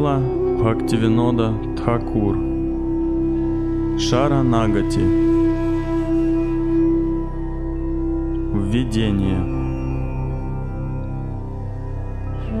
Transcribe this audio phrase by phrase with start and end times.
[0.00, 0.18] Шрила
[0.58, 2.36] Бхактивинода Тхакур.
[3.98, 5.00] Шара Нагати
[8.54, 9.60] Введение.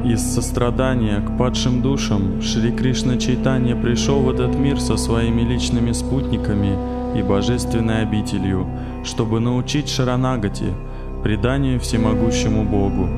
[0.04, 5.92] Из сострадания к падшим душам Шри Кришна Чайтанья пришел в этот мир со своими личными
[5.92, 6.76] спутниками
[7.18, 8.66] и божественной обителью,
[9.02, 10.74] чтобы научить Шаранагати,
[11.22, 13.08] преданию всемогущему Богу,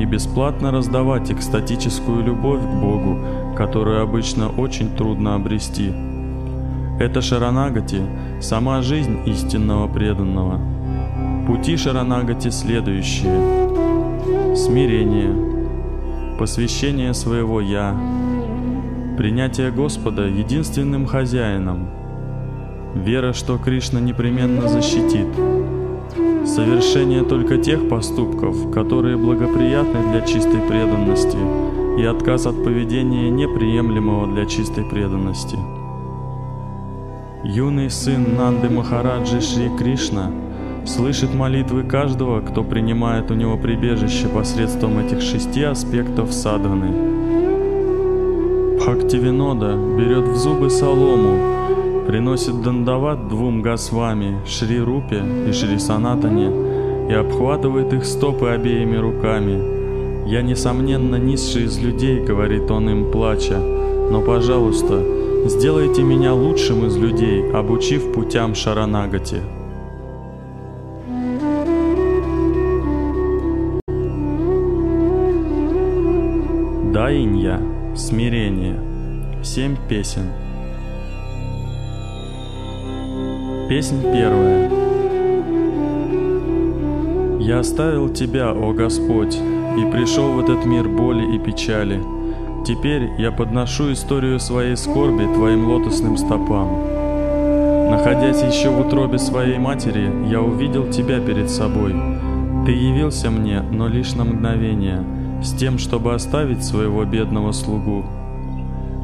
[0.00, 3.18] и бесплатно раздавать экстатическую любовь к Богу,
[3.56, 5.92] которую обычно очень трудно обрести.
[6.98, 8.00] Это Шаранагати–
[8.40, 10.58] сама жизнь истинного преданного.
[11.46, 13.36] Пути Шаранагати следующие.
[14.56, 15.34] Смирение,
[16.38, 17.94] посвящение своего «Я»,
[19.18, 21.88] принятие Господа единственным хозяином,
[22.94, 25.28] вера, что Кришна непременно защитит–
[26.50, 31.38] совершение только тех поступков, которые благоприятны для чистой преданности,
[31.98, 35.56] и отказ от поведения неприемлемого для чистой преданности.
[37.44, 40.30] Юный сын Нанды Махараджи Шри Кришна
[40.86, 46.90] слышит молитвы каждого, кто принимает у него прибежище посредством этих шести аспектов садханы.
[48.76, 51.59] Бхактивинода берет в зубы солому,
[52.10, 56.50] приносит дандават двум гасвами, Шри Рупе и Шри Санатане,
[57.08, 60.28] и обхватывает их стопы обеими руками.
[60.28, 63.58] «Я, несомненно, низший из людей»,— говорит он им, плача,
[64.10, 65.04] «но, пожалуйста,
[65.46, 69.42] сделайте меня лучшим из людей, обучив путям Шаранагати».
[76.92, 77.60] Даинья,
[77.94, 78.80] смирение,
[79.44, 80.26] семь песен—
[83.70, 84.68] Песнь первая.
[87.38, 92.02] Я оставил Тебя, о Господь, и пришел в этот мир боли и печали.
[92.66, 96.80] Теперь я подношу историю своей скорби Твоим лотосным стопам.
[97.90, 101.94] Находясь еще в утробе своей матери, я увидел Тебя перед собой.
[102.66, 105.04] Ты явился мне, но лишь на мгновение,
[105.44, 108.04] с тем, чтобы оставить своего бедного слугу.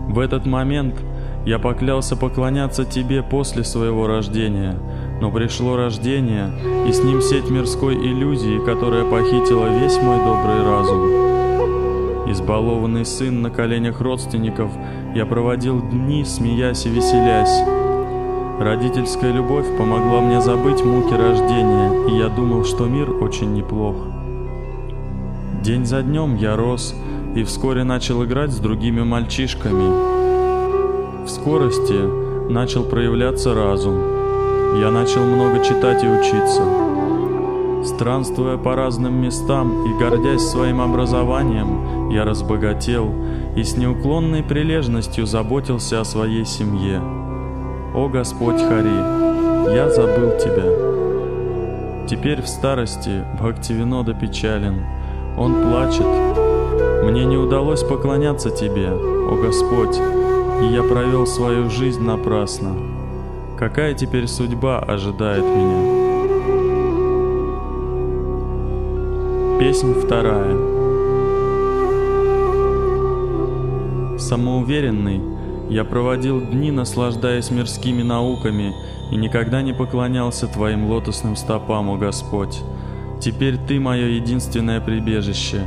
[0.08, 0.96] В этот момент
[1.46, 4.74] я поклялся поклоняться тебе после своего рождения,
[5.20, 6.50] но пришло рождение,
[6.88, 12.32] и с ним сеть мирской иллюзии, которая похитила весь мой добрый разум.
[12.32, 14.72] Избалованный сын на коленях родственников,
[15.14, 17.62] я проводил дни, смеясь и веселясь.
[18.58, 23.94] Родительская любовь помогла мне забыть муки рождения, и я думал, что мир очень неплох.
[25.62, 26.92] День за днем я рос
[27.36, 30.15] и вскоре начал играть с другими мальчишками,
[31.26, 32.00] в скорости
[32.50, 33.98] начал проявляться разум.
[34.78, 36.62] Я начал много читать и учиться.
[37.84, 43.12] Странствуя по разным местам и гордясь своим образованием, я разбогател
[43.56, 47.00] и с неуклонной прилежностью заботился о своей семье.
[47.94, 52.06] О Господь Хари, я забыл Тебя.
[52.08, 54.80] Теперь в старости Бхактивинода печален.
[55.36, 56.06] Он плачет.
[57.02, 60.00] Мне не удалось поклоняться Тебе, о Господь,
[60.62, 62.76] и я провел свою жизнь напрасно.
[63.58, 66.06] Какая теперь судьба ожидает меня?
[69.58, 70.56] Песнь вторая.
[74.18, 75.20] Самоуверенный,
[75.68, 78.74] я проводил дни, наслаждаясь мирскими науками,
[79.10, 82.62] и никогда не поклонялся Твоим лотосным стопам, о Господь.
[83.20, 85.66] Теперь Ты мое единственное прибежище.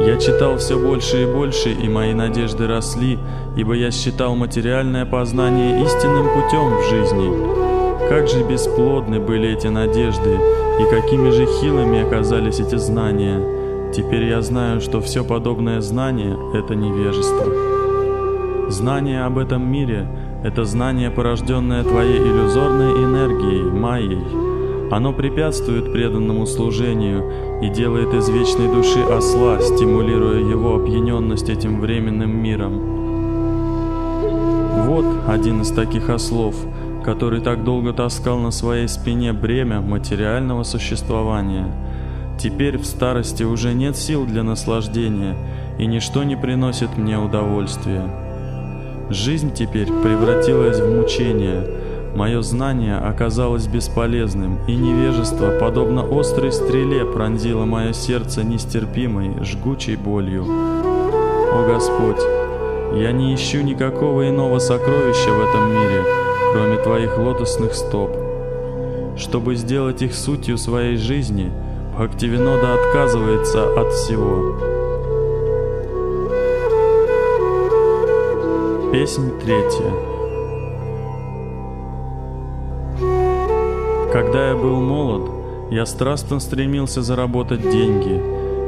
[0.00, 3.18] Я читал все больше и больше, и мои надежды росли,
[3.56, 8.08] ибо я считал материальное познание истинным путем в жизни.
[8.08, 10.38] Как же бесплодны были эти надежды,
[10.80, 13.92] и какими же хилыми оказались эти знания.
[13.92, 18.70] Теперь я знаю, что все подобное знание— это невежество.
[18.70, 20.06] Знание об этом мире—
[20.44, 24.55] это знание, порожденное твоей иллюзорной энергией, майей.
[24.90, 32.30] Оно препятствует преданному служению и делает из вечной души осла, стимулируя его опьяненность этим временным
[32.30, 32.94] миром.
[34.86, 36.54] Вот один из таких ослов,
[37.04, 41.66] который так долго таскал на своей спине бремя материального существования.
[42.38, 45.34] Теперь в старости уже нет сил для наслаждения,
[45.80, 48.08] и ничто не приносит мне удовольствия.
[49.10, 51.66] Жизнь теперь превратилась в мучение—
[52.16, 60.44] Мое знание оказалось бесполезным, и невежество, подобно острой стреле, пронзило мое сердце нестерпимой, жгучей болью.
[60.44, 62.22] О Господь,
[62.98, 66.02] я не ищу никакого иного сокровища в этом мире,
[66.54, 68.10] кроме Твоих лотосных стоп.
[69.18, 71.52] Чтобы сделать их сутью своей жизни,
[71.92, 74.54] Бхактивинода отказывается от всего.
[78.90, 80.15] Песнь третья.
[84.36, 85.30] Когда я был молод,
[85.70, 88.20] я страстно стремился заработать деньги,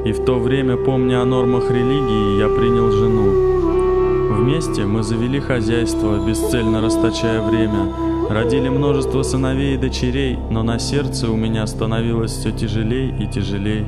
[0.09, 4.35] и в то время, помня о нормах религии, я принял жену.
[4.35, 7.93] Вместе мы завели хозяйство, бесцельно расточая время,
[8.31, 13.85] родили множество сыновей и дочерей, но на сердце у меня становилось все тяжелей и тяжелей.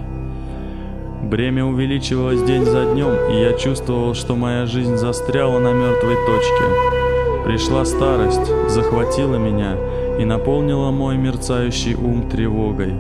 [1.23, 7.00] Бремя увеличивалось день за днем, и я чувствовал, что моя жизнь застряла на мертвой точке.
[7.45, 9.77] Пришла старость, захватила меня
[10.19, 12.95] и наполнила мой мерцающий ум тревогой.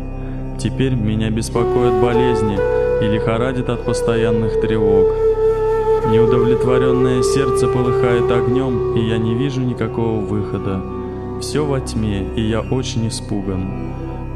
[0.58, 2.58] Теперь меня беспокоят болезни
[3.02, 5.06] и лихорадит от постоянных тревог.
[6.10, 10.81] Неудовлетворенное сердце полыхает огнем, и я не вижу никакого выхода.
[11.40, 13.93] Все во тьме, и я очень испуган.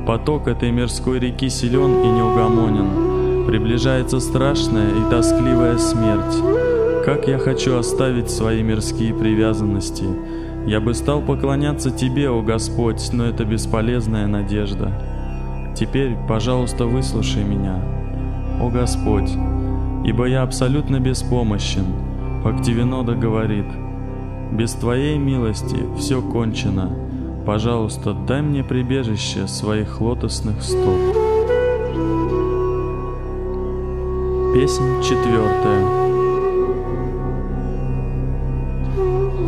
[0.07, 3.47] Поток этой мирской реки силен и неугомонен.
[3.47, 6.64] Приближается страшная и тоскливая смерть.
[7.05, 10.07] Как я хочу оставить свои мирские привязанности.
[10.67, 14.91] Я бы стал поклоняться Тебе, о Господь, но это бесполезная надежда.
[15.77, 17.79] Теперь, пожалуйста, выслушай меня,
[18.59, 19.31] о Господь,
[20.03, 21.85] ибо я абсолютно беспомощен.
[22.41, 23.67] Бхактивинода говорит,
[24.53, 26.91] без Твоей милости все кончено.
[27.45, 30.99] Пожалуйста, дай мне прибежище своих лотосных стоп.
[34.55, 36.04] Песнь четвертая.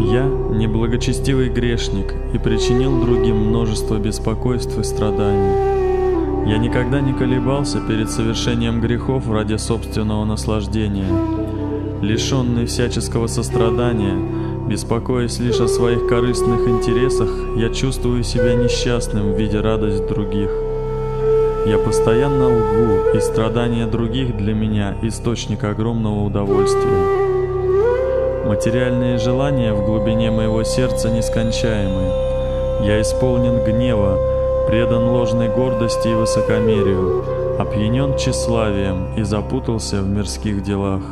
[0.06, 6.48] Я неблагочестивый грешник и причинил другим множество беспокойств и страданий.
[6.48, 11.08] Я никогда не колебался перед совершением грехов ради собственного наслаждения.
[12.02, 14.16] Лишенный всяческого сострадания,
[14.68, 20.50] беспокоясь лишь о своих корыстных интересах, я чувствую себя несчастным, видя радость других.
[21.66, 27.15] Я постоянно лгу, и страдания других для меня— источник огромного удовольствия.
[28.46, 32.84] Материальные желания в глубине моего сердца нескончаемы.
[32.86, 34.18] Я исполнен гнева,
[34.68, 37.24] предан ложной гордости и высокомерию,
[37.58, 41.02] опьянен тщеславием и запутался в мирских делах.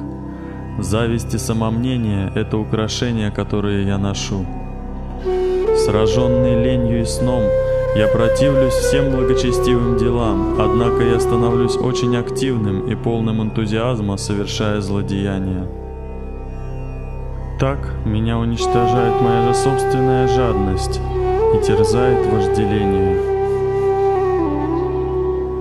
[0.78, 4.46] Зависть и самомнение— это украшения, которые я ношу.
[5.76, 7.42] Сраженный ленью и сном—
[7.96, 15.83] я противлюсь всем благочестивым делам, однако я становлюсь очень активным и полным энтузиазма, совершая злодеяния.
[17.64, 23.16] Так меня уничтожает моя же собственная жадность и терзает вожделение.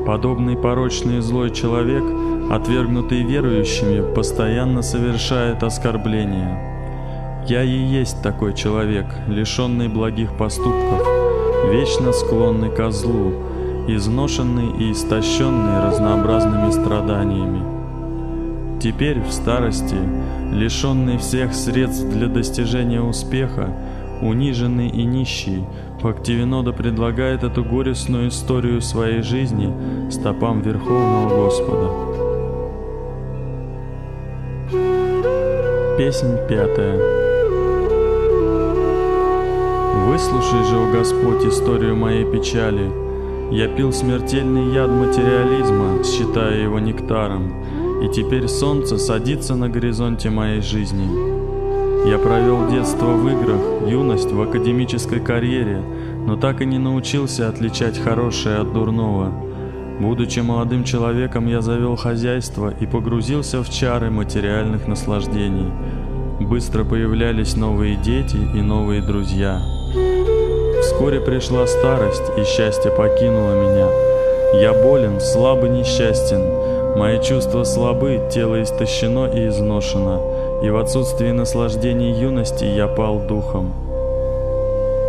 [0.05, 2.03] Подобный порочный и злой человек,
[2.51, 7.45] отвергнутый верующими, постоянно совершает оскорбления.
[7.47, 11.07] Я и есть такой человек, лишенный благих поступков,
[11.71, 13.31] вечно склонный ко злу,
[13.88, 17.82] изношенный и истощенный разнообразными страданиями.
[18.83, 19.95] Теперь в старости,
[20.51, 23.74] лишенный всех средств для достижения успеха,
[24.21, 25.63] униженный и нищий,
[26.01, 29.74] Бхактивинода предлагает эту горестную историю своей жизни
[30.12, 31.88] стопам Верховного Господа.
[35.98, 37.00] Песнь пятая.
[40.08, 42.91] Выслушай же, о Господь, историю моей печали.
[43.50, 47.53] Я пил смертельный яд материализма, считая его нектаром,
[48.03, 51.07] и теперь солнце садится на горизонте моей жизни.
[52.05, 55.81] Я провел детство в играх, юность в академической карьере,
[56.27, 59.31] но так и не научился отличать хорошее от дурного.
[60.01, 65.72] Будучи молодым человеком, я завел хозяйство и погрузился в чары материальных наслаждений.
[66.41, 69.62] Быстро появлялись новые дети и новые друзья.
[70.81, 73.88] Вскоре пришла старость, и счастье покинуло меня.
[74.60, 76.62] Я болен, слаб и несчастен.
[76.95, 80.19] Мои чувства слабы, тело истощено и изношено,
[80.63, 83.73] и в отсутствии наслаждений юности я пал духом.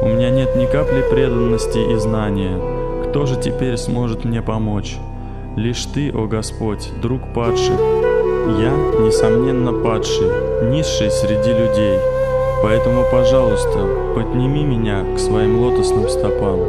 [0.02, 2.58] У меня нет ни капли преданности и знания.
[3.08, 4.96] Кто же теперь сможет мне помочь?
[5.56, 7.78] Лишь Ты, о Господь, друг падших.
[8.58, 10.28] Я, несомненно, падший,
[10.70, 11.98] низший среди людей—
[12.64, 16.60] Поэтому, пожалуйста, подними меня к своим лотосным стопам.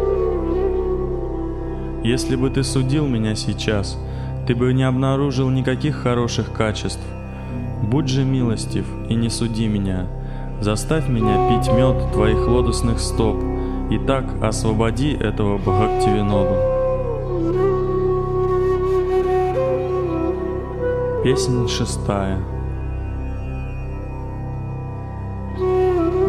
[2.03, 3.97] Если бы ты судил меня сейчас,
[4.47, 7.03] ты бы не обнаружил никаких хороших качеств.
[7.81, 10.07] Будь же милостив и не суди меня.
[10.61, 13.37] Заставь меня пить мед твоих лотосных стоп,
[13.89, 16.55] и так освободи этого Бхактивиноду.
[21.23, 22.39] Песнь шестая.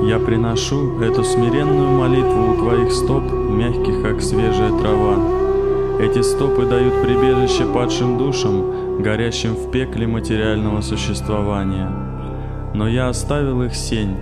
[0.03, 5.46] Я приношу эту смиренную молитву у твоих стоп, мягких, как свежая трава.
[5.99, 11.91] Эти стопы дают прибежище падшим душам, горящим в пекле материального существования.
[12.75, 14.15] Но я оставил их сень,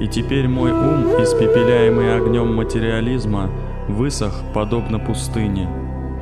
[0.00, 3.48] и теперь мой ум, испепеляемый огнем материализма,
[3.86, 5.68] высох, подобно пустыне.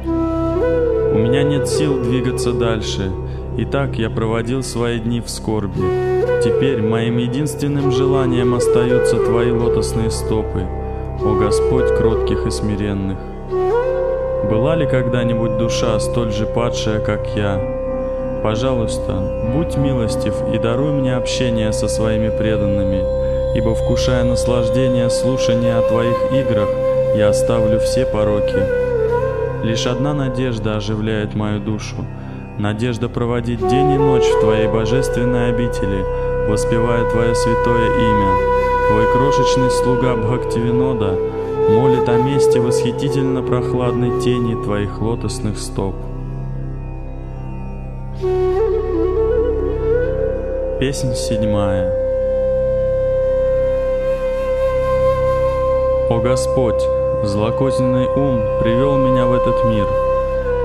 [0.04, 3.10] У меня нет сил двигаться дальше,
[3.56, 5.80] и так я проводил свои дни в скорби.
[6.44, 10.66] Теперь моим единственным желанием остаются Твои лотосные стопы,
[11.24, 13.18] о Господь кротких и смиренных.
[14.50, 17.60] Была ли когда-нибудь душа столь же падшая, как я?
[18.42, 19.20] Пожалуйста,
[19.52, 23.04] будь милостив и даруй мне общение со своими преданными,
[23.54, 26.68] ибо, вкушая наслаждение слушания о Твоих играх,
[27.14, 28.62] я оставлю все пороки.
[29.64, 31.96] Лишь одна надежда оживляет мою душу,
[32.58, 36.04] надежда проводить день и ночь в Твоей божественной обители,
[36.48, 38.32] воспевая Твое святое имя.
[38.88, 41.18] Твой крошечный слуга Бхактивинода
[41.68, 45.94] молит о месте восхитительно прохладной тени Твоих лотосных стоп.
[50.80, 51.92] Песнь седьмая.
[56.08, 56.82] О Господь,
[57.24, 59.86] злокозненный ум привел меня в этот мир,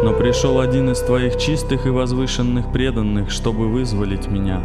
[0.04, 4.62] но пришел один из Твоих чистых и возвышенных преданных, чтобы вызволить меня.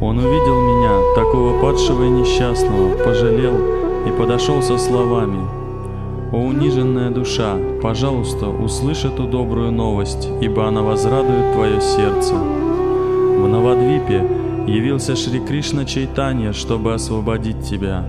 [0.00, 3.73] Он увидел меня, такого падшего и несчастного, пожалел
[4.06, 5.40] и подошел со словами
[6.32, 12.34] «О униженная душа, пожалуйста, услышь эту добрую новость, ибо она возрадует твое сердце».
[12.34, 14.24] В Навадвипе
[14.66, 18.04] явился Шри Кришна Чайтанья, чтобы освободить тебя.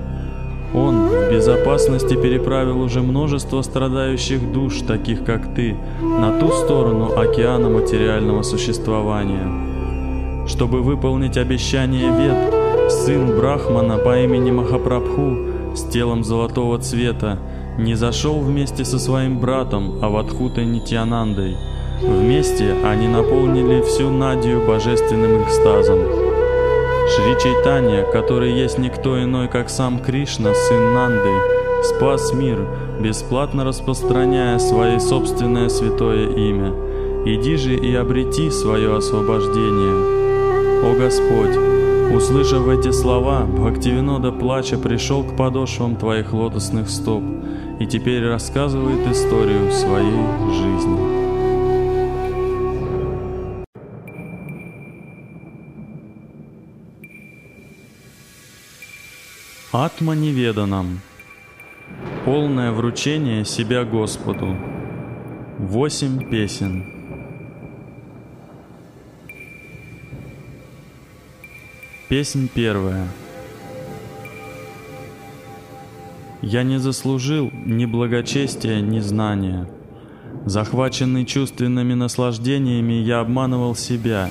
[0.74, 7.70] Он в безопасности переправил уже множество страдающих душ, таких как ты, на ту сторону океана
[7.70, 10.48] материального существования.
[10.48, 17.40] Чтобы выполнить обещание Вед, сын Брахмана по имени Махапрабху с телом золотого цвета
[17.78, 21.58] не зашел вместе со своим братом Аватхутой Нитьянандой–
[22.02, 26.00] Вместе они наполнили всю Надию божественным экстазом.
[27.10, 31.32] Шри Чайтанья, который есть никто иной, как сам Кришна, сын Нанды,
[31.84, 32.68] спас мир,
[33.00, 36.74] бесплатно распространяя свое собственное святое имя.
[37.26, 40.16] Иди же и обрети свое освобождение.
[40.84, 41.75] О Господь,
[42.14, 47.24] услышав эти слова, Бхактивинода плача пришел к подошвам Твоих лотосных стоп
[47.80, 51.16] и теперь рассказывает историю своей жизни.
[59.72, 61.02] Атма неведанам.
[62.24, 64.56] Полное вручение себя Господу.
[65.60, 66.95] Восемь песен.
[72.08, 73.08] Песнь первая.
[76.44, 79.68] Я не заслужил ни благочестия, ни знания.
[80.46, 84.30] Захваченный чувственными наслаждениями, я обманывал себя,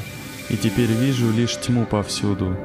[0.51, 2.57] и теперь вижу лишь тьму повсюду.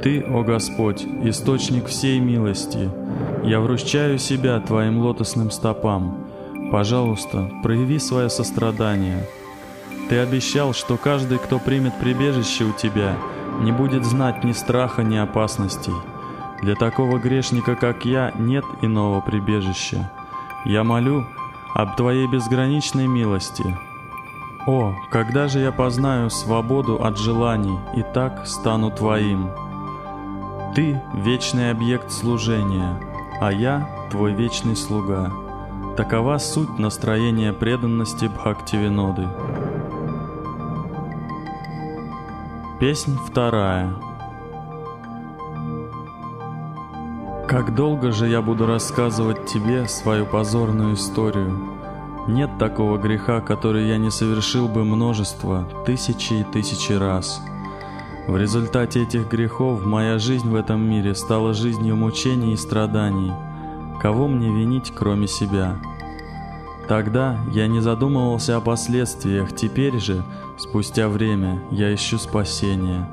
[0.00, 2.88] Ты, о Господь, источник всей милости.
[3.42, 6.28] Я вручаю себя Твоим лотосным стопам.
[6.70, 9.26] Пожалуйста, прояви свое сострадание.
[10.08, 13.16] Ты обещал, что каждый, кто примет прибежище у Тебя,
[13.60, 15.94] не будет знать ни страха, ни опасностей.
[16.62, 20.10] Для такого грешника, как я, нет иного прибежища.
[20.64, 21.26] Я молю
[21.74, 23.76] об Твоей безграничной милости.
[24.66, 29.50] О, когда же я познаю свободу от желаний и так стану Твоим?
[30.74, 32.98] Ты— вечный объект служения,
[33.40, 35.30] а я— твой вечный слуга.
[35.96, 39.28] Такова суть настроения преданности Бхактивиноды.
[42.80, 43.94] Песнь вторая.
[47.48, 51.72] Как долго же я буду рассказывать тебе свою позорную историю?
[52.26, 57.40] Нет такого греха, который я не совершил бы множество, тысячи и тысячи раз—
[58.26, 63.32] в результате этих грехов моя жизнь в этом мире стала жизнью мучений и страданий.
[64.00, 65.76] Кого мне винить, кроме себя?
[66.88, 70.22] Тогда я не задумывался о последствиях, теперь же,
[70.58, 73.08] спустя время, я ищу спасения.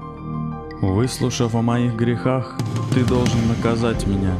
[0.82, 2.58] Выслушав о моих грехах,
[2.94, 4.36] ты должен наказать меня,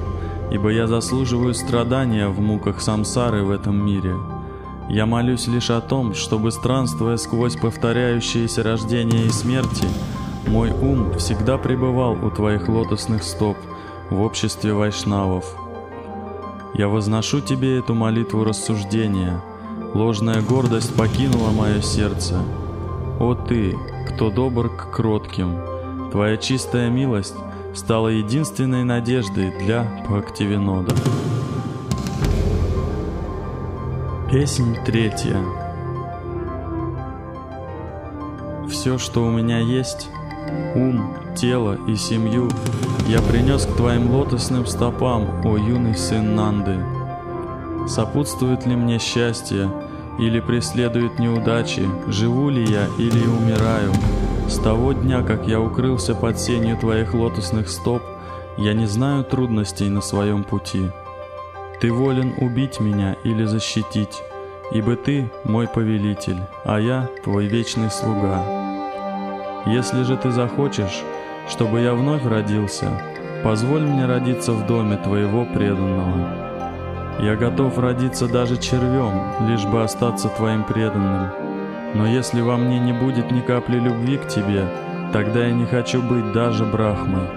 [0.52, 4.16] ибо я заслуживаю страдания в муках самсары в этом мире.
[4.90, 9.88] Я молюсь лишь о том, чтобы странствуя сквозь повторяющиеся рождения и смерти,
[10.48, 13.56] мой ум всегда пребывал у твоих лотосных стоп
[14.10, 15.61] в обществе вайшнавов.
[16.74, 19.42] Я возношу тебе эту молитву рассуждения.
[19.94, 22.42] Ложная гордость покинула мое сердце.
[23.20, 25.58] О ты, кто добр к кротким,
[26.12, 27.36] твоя чистая милость
[27.76, 30.96] стала единственной надеждой для Бхактивинода.
[34.32, 35.38] Песнь третья.
[38.70, 40.10] Все, что у меня есть,
[40.76, 42.50] Ум, тело и семью
[43.08, 46.78] я принес к твоим лотосным стопам, о юный сын Нанды.
[47.88, 49.70] Сопутствует ли мне счастье,
[50.20, 53.92] или преследует неудачи, живу ли я или умираю?
[54.48, 58.02] С того дня, как я укрылся под сенью твоих лотосных стоп,
[58.58, 60.92] я не знаю трудностей на своем пути.
[61.80, 64.22] Ты волен убить меня или защитить,
[64.72, 68.61] ибо ты мой повелитель, а я твой вечный слуга.
[69.66, 71.04] Если же ты захочешь,
[71.48, 72.90] чтобы я вновь родился,
[73.44, 76.52] позволь мне родиться в доме твоего преданного.
[77.20, 81.30] Я готов родиться даже червем, лишь бы остаться твоим преданным.
[81.94, 84.66] Но если во мне не будет ни капли любви к тебе,
[85.14, 87.28] тогда я не хочу быть даже брахмой.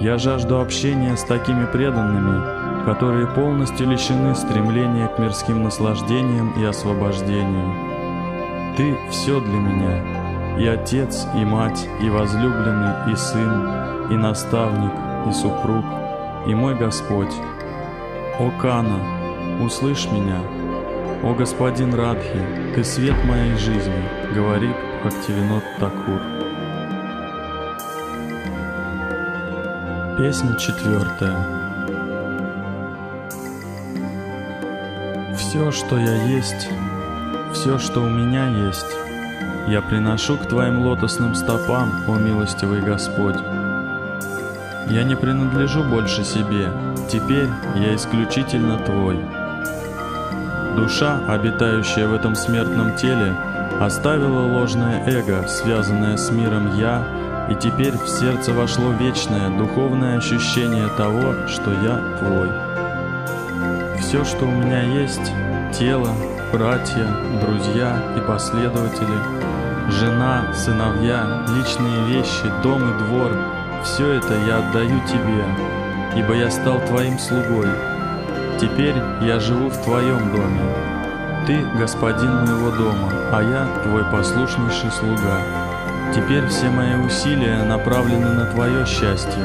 [0.00, 7.74] Я жажду общения с такими преданными, которые полностью лишены стремления к мирским наслаждениям и освобождению.
[8.76, 10.15] Ты все для меня,
[10.58, 14.92] и отец, и мать, и возлюбленный, и сын, и наставник,
[15.28, 15.84] и супруг,
[16.46, 17.34] и мой Господь.
[18.38, 18.98] О Кана,
[19.62, 20.40] услышь меня.
[21.22, 26.20] О господин Радхи, ты свет моей жизни, говорит Бхактивинод Такур.
[30.18, 31.56] Песня четвертая.
[35.36, 36.68] Все, что я есть,
[37.52, 39.05] все, что у меня есть,
[39.66, 43.36] я приношу к Твоим лотосным стопам, о милостивый Господь.
[44.88, 46.68] Я не принадлежу больше себе,
[47.10, 49.18] теперь я исключительно Твой.
[50.76, 53.34] Душа, обитающая в этом смертном теле,
[53.80, 57.02] оставила ложное эго, связанное с миром «я»,
[57.50, 62.50] и теперь в сердце вошло вечное духовное ощущение того, что я твой.
[64.00, 65.32] Все, что у меня есть—
[65.78, 66.10] тело,
[66.52, 67.06] братья,
[67.40, 69.35] друзья и последователи,
[69.88, 73.32] жена, сыновья, личные вещи, дом и двор—
[73.84, 75.44] все это я отдаю тебе,
[76.16, 77.68] ибо я стал твоим слугой.
[78.60, 80.60] Теперь я живу в твоем доме.
[81.46, 85.40] Ты господин моего дома, а я твой послушнейший слуга.
[86.14, 89.44] Теперь все мои усилия направлены на Твое счастье.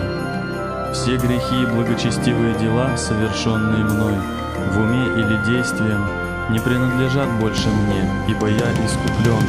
[0.94, 4.16] Все грехи и благочестивые дела, совершенные мной,
[4.72, 6.06] в уме или действием,
[6.50, 9.44] не принадлежат больше мне, ибо я искуплен.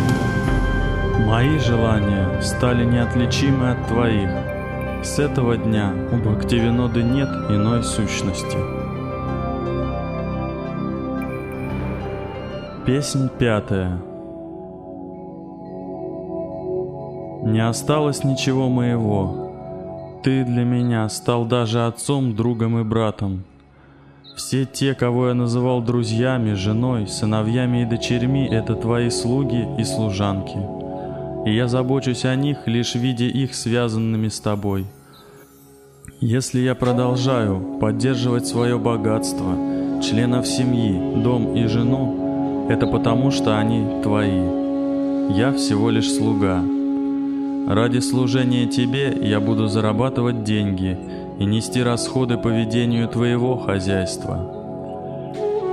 [1.18, 4.30] Мои желания стали неотличимы от Твоих.
[5.04, 8.56] С этого дня у Бхактивиноды нет иной сущности.
[12.86, 14.00] Песнь пятая.
[17.44, 20.20] Не осталось ничего моего.
[20.22, 23.44] Ты для меня стал даже отцом, другом и братом.
[24.36, 30.81] Все те, кого я называл друзьями, женой, сыновьями и дочерьми, это твои слуги и служанки.
[31.44, 34.86] И я забочусь о них, лишь видя их связанными с тобой.
[36.20, 39.56] Если я продолжаю поддерживать свое богатство,
[40.00, 45.36] членов семьи, дом и жену, это потому, что они твои.
[45.36, 46.62] Я всего лишь слуга.
[47.66, 50.96] Ради служения Тебе я буду зарабатывать деньги
[51.40, 54.60] и нести расходы по ведению Твоего хозяйства.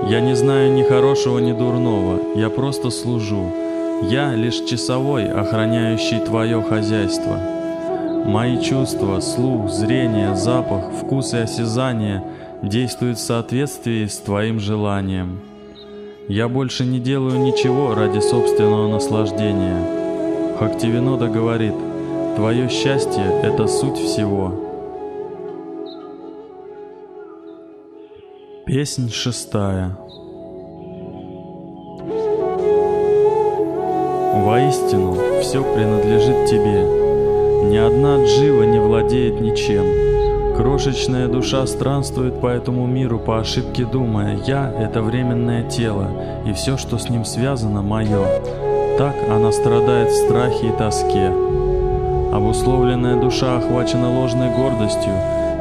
[0.10, 3.69] Я не знаю ни хорошего, ни дурного, я просто служу.
[4.02, 7.38] Я лишь часовой, охраняющий Твое хозяйство.
[8.26, 12.24] Мои чувства, слух, зрение, запах, вкус и осязание
[12.64, 15.42] действуют в соответствии с Твоим желанием.
[16.30, 20.56] Я больше не делаю ничего ради собственного наслаждения.
[20.58, 21.74] Хактивинода говорит,
[22.38, 24.54] твое счастье— это суть всего.
[28.66, 29.98] Песнь шестая.
[34.40, 36.84] Воистину, все принадлежит тебе.
[37.70, 39.86] Ни одна джива не владеет ничем.
[40.56, 46.08] Крошечная душа странствует по этому миру по ошибке, думая, «Я— это временное тело,
[46.46, 48.26] и все, что с ним связано, мое».
[48.98, 51.32] Так она страдает в страхе и тоске.
[52.34, 55.14] Обусловленная душа охвачена ложной гордостью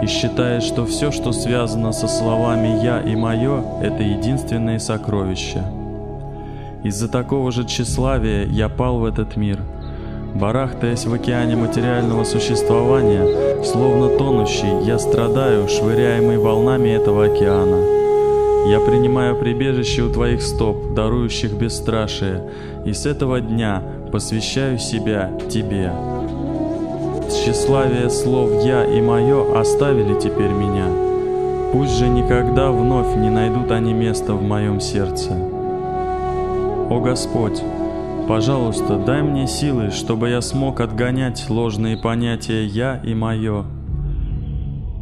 [0.03, 5.65] и считает, что все, что связано со словами «я» и «моё»,— это единственные сокровища.
[6.85, 9.59] Из-за такого же тщеславия я пал в этот мир.
[10.35, 17.99] Барахтаясь в океане материального существования, словно тонущий, я страдаю, швыряемый волнами этого океана.
[18.69, 22.51] Я принимаю прибежище у Твоих стоп, дарующих бесстрашие,
[22.85, 25.91] и с этого дня посвящаю себя Тебе.
[27.31, 30.87] Тщеславие слов «я» и «моё» оставили теперь меня.
[31.73, 35.48] Пусть же никогда вновь не найдут они места в моем сердце.
[36.91, 37.63] О Господь,
[38.29, 43.65] Пожалуйста, дай мне силы, чтобы я смог отгонять ложные понятия «я» и «моё».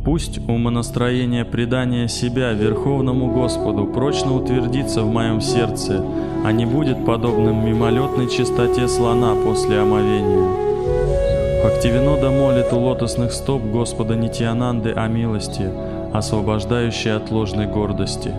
[0.04, 6.04] Пусть умонастроение предания себя Верховному Господу прочно утвердится в моем сердце,
[6.44, 11.66] а не будет подобным мимолетной чистоте слона после омовения.
[11.66, 15.68] Активинода молит у лотосных стоп Господа Нитьянанды о милости,
[16.12, 18.32] освобождающей от ложной гордости.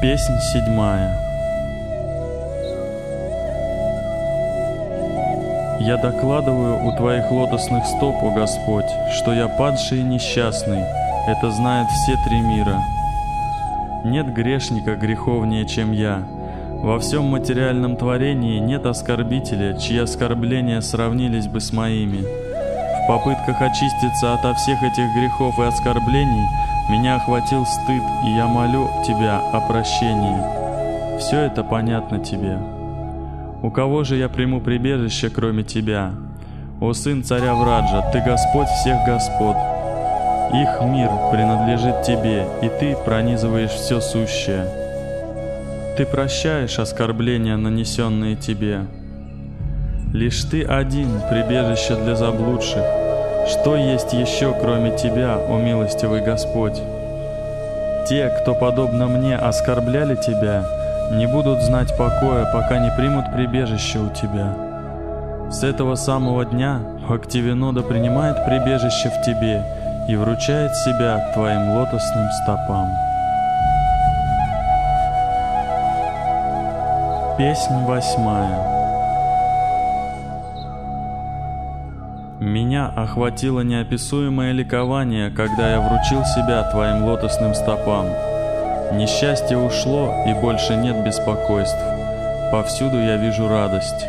[0.00, 1.14] Песнь седьмая.
[5.78, 10.84] Я докладываю у Твоих лотосных стоп, о Господь, что я падший и несчастный,
[11.28, 12.80] это знают все три мира.
[14.02, 16.22] Нет грешника греховнее, чем я.
[16.82, 22.22] Во всем материальном творении нет оскорбителя, чьи оскорбления сравнились бы с моими.
[22.22, 26.46] В попытках очиститься ото всех этих грехов и оскорблений–
[26.90, 31.18] меня охватил стыд, и я молю Тебя о прощении.
[31.18, 32.58] Все это понятно Тебе.
[33.62, 36.10] У кого же я приму прибежище, кроме Тебя?
[36.80, 39.56] О сын царя Враджа, Ты Господь всех господ.
[40.52, 44.66] Их мир принадлежит Тебе, и Ты пронизываешь все сущее.
[45.96, 48.86] Ты прощаешь оскорбления, нанесенные Тебе.
[50.12, 52.84] Лишь Ты один прибежище для заблудших,
[53.50, 56.80] что есть еще, кроме Тебя, о милостивый Господь?
[58.08, 60.64] Те, кто, подобно мне, оскорбляли Тебя,
[61.10, 64.54] не будут знать покоя, пока не примут прибежище у Тебя.
[65.50, 69.64] С этого самого дня Бхактивинода принимает прибежище в Тебе
[70.08, 72.88] и вручает себя Твоим лотосным стопам.
[77.36, 78.89] Песнь восьмая.
[82.40, 88.06] Меня охватило неописуемое ликование, когда я вручил себя твоим лотосным стопам.
[88.94, 91.76] Несчастье ушло, и больше нет беспокойств.
[92.50, 94.06] Повсюду я вижу радость.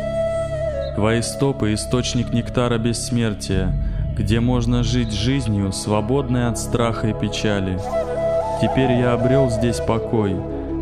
[0.94, 3.70] Твои стопы— источник нектара бессмертия,
[4.16, 7.78] где можно жить жизнью, свободной от страха и печали.
[8.62, 10.34] Теперь я обрел здесь покой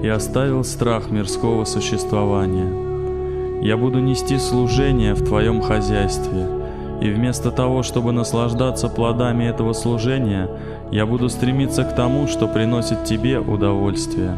[0.05, 3.61] и оставил страх мирского существования.
[3.61, 6.47] Я буду нести служение в Твоем хозяйстве—
[7.01, 10.49] и вместо того, чтобы наслаждаться плодами этого служения,
[10.91, 14.37] я буду стремиться к тому, что приносит тебе удовольствие,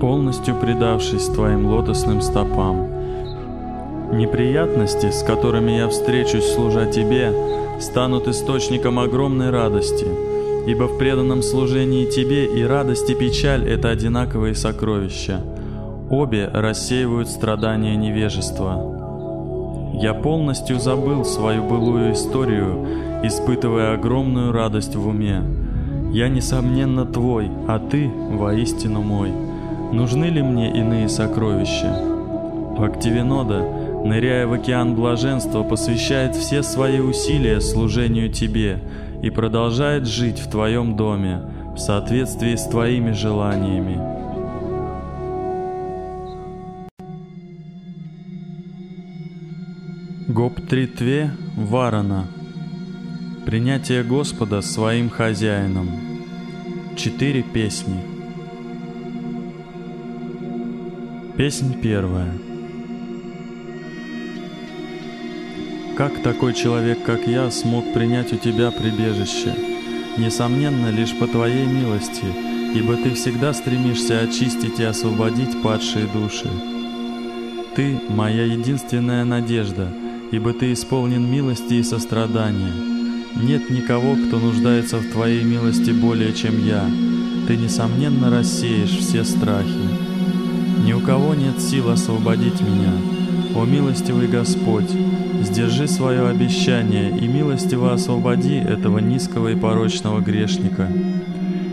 [0.00, 2.86] полностью предавшись твоим лотосным стопам.
[4.12, 7.32] Неприятности, с которыми я встречусь, служа тебе,
[7.80, 10.06] станут источником огромной радости,
[10.66, 15.40] ибо в преданном служении тебе и радость и печаль— это одинаковые сокровища.
[16.08, 18.97] Обе рассеивают страдания невежества.
[20.00, 22.86] Я полностью забыл свою былую историю,
[23.24, 25.42] испытывая огромную радость в уме.
[26.12, 29.32] Я, несомненно, твой, а ты воистину мой.
[29.92, 32.00] Нужны ли мне иные сокровища?
[32.76, 33.60] Бхактивинода,
[34.04, 38.78] ныряя в океан блаженства, посвящает все свои усилия служению тебе
[39.20, 41.40] и продолжает жить в твоем доме
[41.74, 44.17] в соответствии с твоими желаниями.
[50.38, 52.28] Гоптритве Варана.
[53.44, 55.88] Принятие Господа своим хозяином.
[56.96, 58.00] Четыре песни.
[61.36, 62.32] Песнь первая.
[65.96, 69.56] Как такой человек, как я, смог принять у тебя прибежище?
[70.18, 72.26] Несомненно, лишь по твоей милости,
[72.76, 76.48] ибо ты всегда стремишься очистить и освободить падшие души.
[77.74, 79.88] Ты— моя единственная надежда—
[80.30, 82.72] ибо Ты исполнен милости и сострадания.
[83.36, 86.84] Нет никого, кто нуждается в Твоей милости более, чем я.
[87.46, 89.88] Ты, несомненно, рассеешь все страхи.
[90.84, 92.92] Ни у кого нет сил освободить меня.
[93.54, 94.90] О милостивый Господь,
[95.42, 100.88] сдержи свое обещание и милостиво освободи этого низкого и порочного грешника.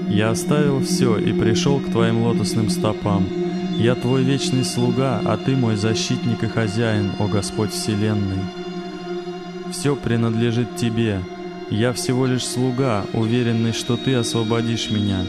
[0.09, 3.25] Я оставил все и пришел к Твоим лотосным стопам.
[3.77, 8.39] Я Твой вечный слуга, а Ты мой защитник и хозяин, о Господь Вселенной.
[9.71, 11.19] Все принадлежит Тебе.
[11.69, 15.25] Я всего лишь слуга, уверенный, что Ты освободишь меня.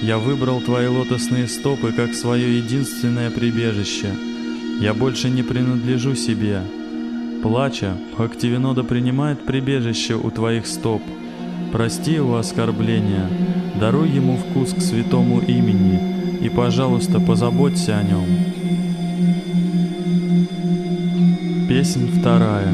[0.00, 4.14] Я выбрал Твои лотосные стопы как свое единственное прибежище.
[4.80, 6.62] Я больше не принадлежу себе.
[7.42, 11.02] Плача, Бхактивинода принимает прибежище у Твоих стоп.
[11.70, 13.28] Прости его оскорбления,
[13.78, 16.09] даруй ему вкус к святому имени,
[16.40, 18.26] и, пожалуйста, позаботься о нем.
[21.68, 22.72] Песнь вторая.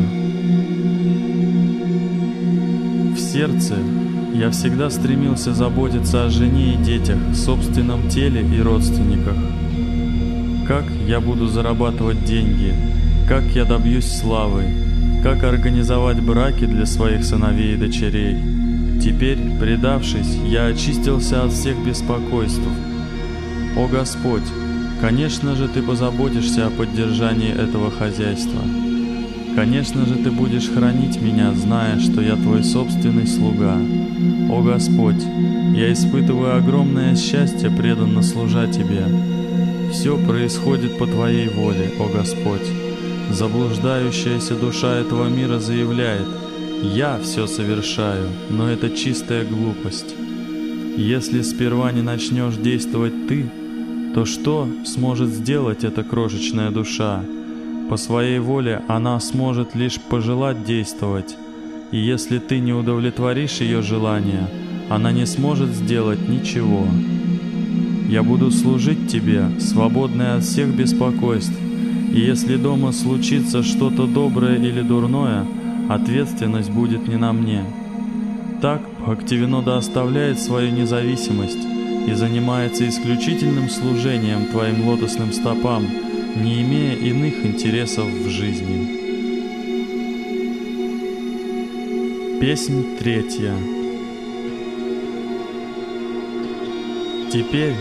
[3.15, 3.75] В сердце
[4.35, 9.37] я всегда стремился заботиться о жене и детях, собственном теле и родственниках.
[10.67, 12.75] как я буду зарабатывать деньги,
[13.29, 14.65] как я добьюсь славы,
[15.23, 18.37] как организовать браки для своих сыновей и дочерей.
[19.01, 22.63] Теперь, предавшись, я очистился от всех беспокойств.
[23.77, 24.43] О Господь,
[25.03, 28.63] конечно же Ты позаботишься о поддержании этого хозяйства.
[29.55, 33.77] Конечно же Ты будешь хранить меня, зная, что я Твой собственный слуга.
[34.51, 35.23] О Господь,
[35.75, 39.05] я испытываю огромное счастье преданно служа Тебе.
[39.93, 42.67] Все происходит по Твоей воле, о Господь.
[43.31, 46.27] Заблуждающаяся душа этого мира заявляет,
[46.83, 50.15] «Я все совершаю, но это чистая глупость».
[50.97, 53.45] Если сперва не начнешь действовать ты,
[54.17, 57.23] то что сможет сделать эта крошечная душа?
[57.91, 61.37] По своей воле она сможет лишь пожелать действовать,
[61.93, 64.49] и если ты не удовлетворишь ее желания,
[64.89, 66.87] она не сможет сделать ничего.
[68.09, 71.53] Я буду служить тебе, свободная от всех беспокойств,
[72.11, 75.45] и если дома случится что-то доброе или дурное,
[75.91, 77.65] ответственность будет не на мне.
[78.63, 81.76] Так Бхактивинода оставляет свою независимость
[82.07, 85.87] и занимается исключительным служением Твоим лотосным стопам,
[86.37, 88.97] не имея иных интересов в жизни.
[92.41, 93.55] Песнь третья
[97.33, 97.75] Теперь,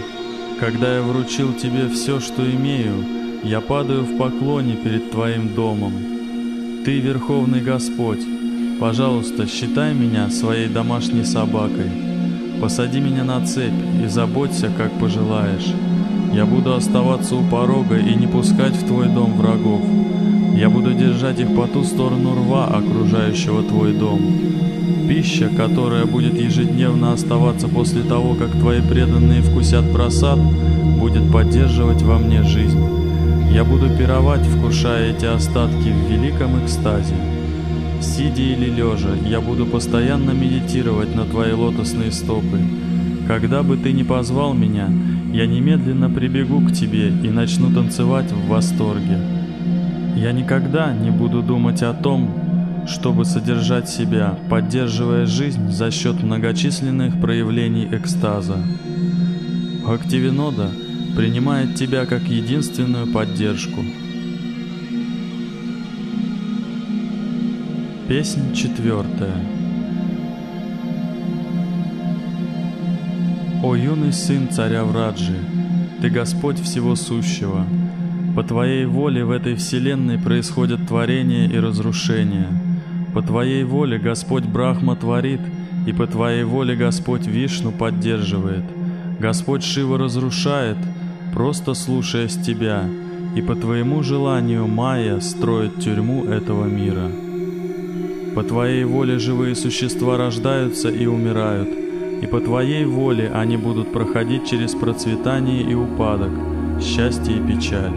[0.59, 3.05] когда я вручил Тебе все, что имею,
[3.43, 5.93] я падаю в поклоне перед Твоим домом.
[6.83, 8.21] Ты, Верховный Господь,
[8.79, 12.04] пожалуйста, считай меня своей домашней собакой.
[12.61, 15.73] Посади меня на цепь и заботься, как пожелаешь.
[16.33, 19.81] Я буду оставаться у порога и не пускать в Твой дом врагов.
[20.55, 24.19] Я буду держать их по ту сторону рва, окружающего Твой дом.
[25.07, 30.39] Пища, которая будет ежедневно оставаться после того, как Твои преданные вкусят просад,
[30.97, 32.79] будет поддерживать во мне жизнь.
[33.51, 37.34] Я буду пировать, вкушая эти остатки в великом экстазе.
[38.01, 42.59] Сидя или лежа, я буду постоянно медитировать на твои лотосные стопы.
[43.27, 44.89] Когда бы ты ни позвал меня,
[45.33, 49.19] я немедленно прибегу к тебе и начну танцевать в восторге.
[50.15, 52.29] Я никогда не буду думать о том,
[52.87, 58.57] чтобы содержать себя, поддерживая жизнь за счет многочисленных проявлений экстаза.
[59.87, 60.69] Активинода—
[61.15, 63.81] принимает тебя как единственную поддержку.
[68.07, 69.33] Песнь четвертая.
[73.63, 75.39] О юный сын царя Враджи,
[76.03, 77.65] ты Господь всего сущего.
[78.35, 82.49] По Твоей воле в этой вселенной происходят творение и разрушение.
[83.15, 85.41] По Твоей воле Господь Брахма творит,
[85.87, 88.65] и по Твоей воле Господь Вишну поддерживает.
[89.19, 90.77] Господь Шива разрушает,
[91.33, 92.83] просто слушаясь тебя,
[93.35, 97.09] и по твоему желанию Майя строит тюрьму этого мира.
[98.35, 101.69] По твоей воле живые существа рождаются и умирают,
[102.21, 106.31] и по твоей воле они будут проходить через процветание и упадок,
[106.81, 107.93] счастье и печаль.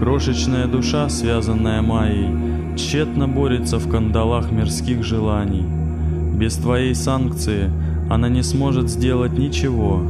[0.00, 5.64] Крошечная душа, связанная Майей, тщетно борется в кандалах мирских желаний.
[6.36, 7.70] Без твоей санкции
[8.10, 10.02] она не сможет сделать ничего,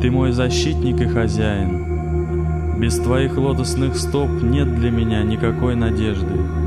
[0.00, 2.78] ты мой защитник и хозяин.
[2.80, 6.65] Без твоих лотосных стоп нет для меня никакой надежды.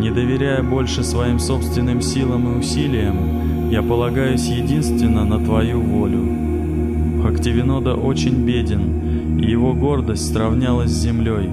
[0.00, 7.28] Не доверяя больше своим собственным силам и усилиям, я полагаюсь единственно на твою волю.
[7.28, 11.50] Активинода очень беден, и его гордость сравнялась с землей.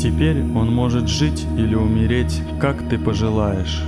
[0.00, 3.82] Теперь он может жить или умереть, как ты пожелаешь.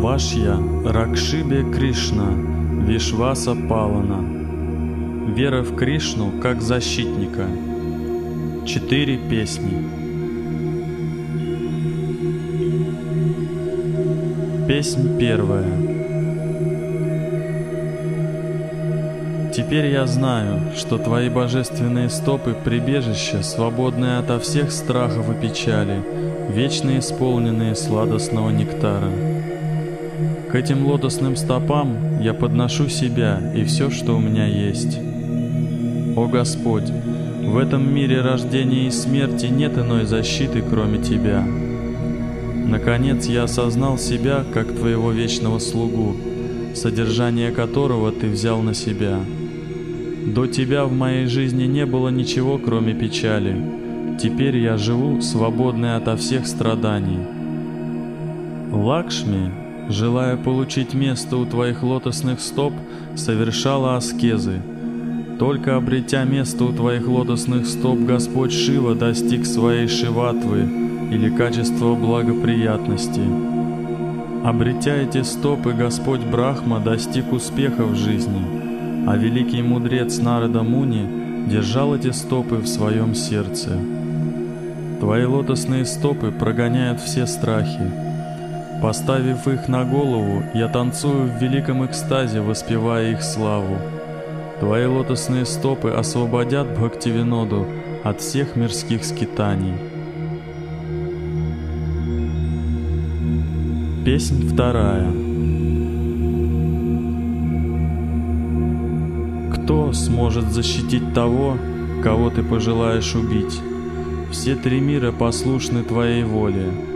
[0.00, 2.32] Авашья Ракшибе Кришна
[2.86, 4.24] Вишваса Палана.
[5.34, 7.44] Вера в Кришну как защитника.
[8.64, 9.76] Четыре песни.
[14.66, 15.68] Песнь первая.
[19.54, 26.02] Теперь я знаю, что Твои божественные стопы— прибежище, свободное ото всех страхов и печали,
[26.48, 29.29] вечно исполненные сладостного нектара.
[30.50, 34.98] К этим лотосным стопам я подношу себя и все, что у меня есть.
[36.16, 41.44] О Господь, в этом мире рождения и смерти нет иной защиты, кроме Тебя.
[42.66, 46.16] Наконец я осознал себя как Твоего вечного слугу,
[46.74, 49.20] содержание которого Ты взял на себя.
[50.26, 53.54] До Тебя в моей жизни не было ничего, кроме печали.
[54.20, 57.20] теперь я живу, свободный ото всех страданий.
[58.72, 59.59] Лакшми,
[59.90, 62.72] желая получить место у твоих лотосных стоп,
[63.16, 64.60] совершала аскезы.
[65.38, 70.60] Только обретя место у твоих лотосных стоп, Господь Шива достиг своей шиватвы
[71.10, 73.22] или качества благоприятности.
[74.44, 81.94] Обретя эти стопы, Господь Брахма достиг успеха в жизни, а великий мудрец Нарада Муни держал
[81.94, 83.70] эти стопы в своем сердце.
[85.00, 88.09] Твои лотосные стопы прогоняют все страхи.
[88.80, 93.76] Поставив их на голову, я танцую в великом экстазе, воспевая их славу.
[94.58, 97.66] Твои лотосные стопы освободят Бхактивиноду
[98.04, 99.74] от всех мирских скитаний.
[104.02, 105.10] Песнь вторая.
[109.52, 111.58] Кто сможет защитить того,
[112.02, 113.60] кого ты пожелаешь убить?
[114.30, 116.89] Все три мира послушны твоей воле.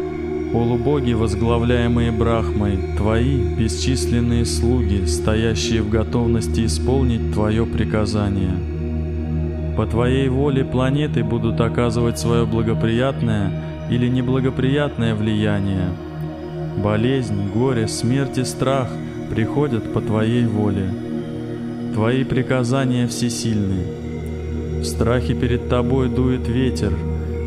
[0.54, 8.56] Полубоги, возглавляемые Брахмой, твои бесчисленные слуги, стоящие в готовности исполнить твое приказание.
[9.76, 13.50] По твоей воле планеты будут оказывать свое благоприятное
[13.90, 15.90] или неблагоприятное влияние–
[16.76, 18.88] Болезнь, горе, смерть и страх
[19.30, 20.90] приходят по Твоей воле.
[21.94, 23.84] Твои приказания всесильны.
[24.80, 26.92] В страхе перед Тобой дует ветер,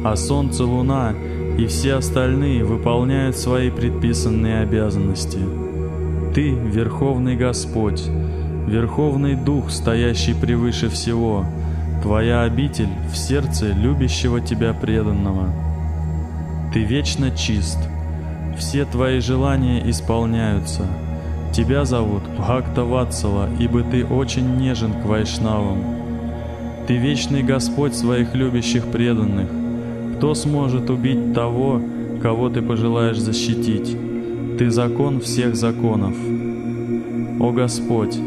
[0.03, 1.13] а солнце, луна
[1.57, 5.39] и все остальные выполняют свои предписанные обязанности.
[6.33, 8.03] Ты— Верховный Господь,
[8.67, 11.45] Верховный Дух, стоящий превыше всего,
[12.03, 15.49] Твоя обитель в сердце любящего Тебя преданного.
[16.73, 17.79] Ты вечно чист—
[18.57, 20.83] все твои желания исполняются.
[21.53, 25.77] Тебя зовут Бхакта Ватсала, ибо ты очень нежен к вайшнавам.
[26.87, 29.49] Ты вечный Господь своих любящих преданных.
[30.17, 31.79] Кто сможет убить того,
[32.23, 33.95] кого ты пожелаешь защитить?
[34.57, 36.15] Ты закон всех законов.
[37.39, 38.17] О Господь,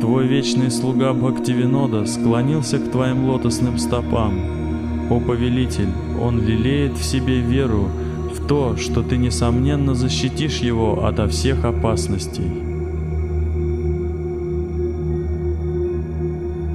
[0.00, 4.32] Твой вечный слуга Бхактивинода склонился к Твоим лотосным стопам.
[5.08, 5.90] О Повелитель,
[6.20, 7.84] он лелеет в себе веру,
[8.34, 12.50] в то, что ты, несомненно, защитишь его ото всех опасностей.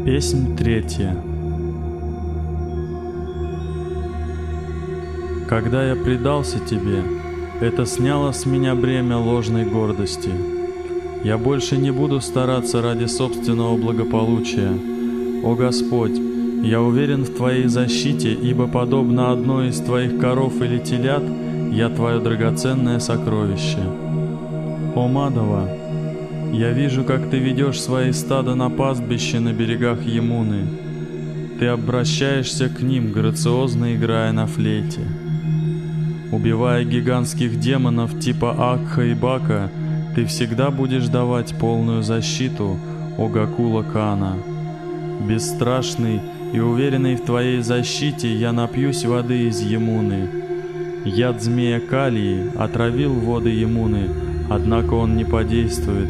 [0.05, 1.34] Песнь третья.
[5.55, 7.01] Когда я предался тебе,
[7.61, 10.29] это сняло с меня бремя ложной гордости.
[11.23, 14.73] Я больше не буду стараться ради собственного благополучия.
[15.45, 16.19] О Господь,
[16.61, 21.23] я уверен в Твоей защите, ибо подобно одной из Твоих коров или телят—
[21.71, 23.79] я твое драгоценное сокровище.
[24.93, 25.69] О Мадова,
[26.51, 30.67] я вижу, как ты ведешь свои стада на пастбище на берегах Емуны.
[31.59, 34.99] Ты обращаешься к ним, грациозно играя на флейте.
[36.31, 39.69] Убивая гигантских демонов типа Акха и Бака,
[40.15, 42.77] ты всегда будешь давать полную защиту,
[43.17, 44.38] о Гакула Кана.
[45.27, 46.21] Бесстрашный
[46.53, 50.29] и уверенный в твоей защите, я напьюсь воды из Емуны—
[51.05, 54.09] Яд змея Калии отравил воды Емуны,
[54.49, 56.09] однако он не подействует.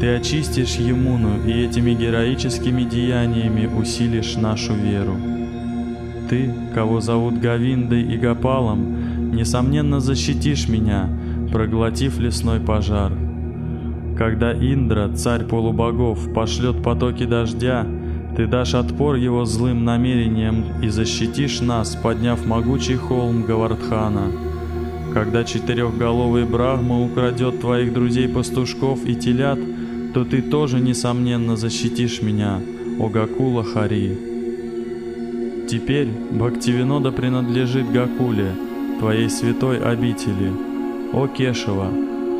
[0.00, 5.16] Ты очистишь Емуну и этими героическими деяниями усилишь нашу веру.
[6.30, 9.01] Ты, кого зовут Гавиндой и Гапалом,
[9.32, 11.08] несомненно защитишь меня,
[11.50, 13.12] проглотив лесной пожар.
[14.16, 17.86] Когда Индра, царь полубогов, пошлет потоки дождя,
[18.36, 24.30] ты дашь отпор его злым намерениям и защитишь нас, подняв могучий холм Гавардхана.
[25.12, 29.58] Когда четырехголовый Брахма украдет твоих друзей-пастушков и телят,
[30.14, 32.60] то ты тоже, несомненно, защитишь меня,
[32.98, 34.18] о Гакула Хари.
[35.68, 38.52] Теперь Бхактивинода принадлежит Гакуле,
[39.02, 40.52] твоей святой обители.
[41.12, 41.88] О Кешева,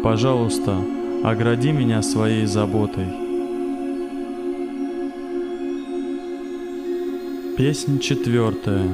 [0.05, 0.79] пожалуйста,
[1.25, 3.09] огради меня своей заботой.
[7.57, 8.87] Песнь четвертая.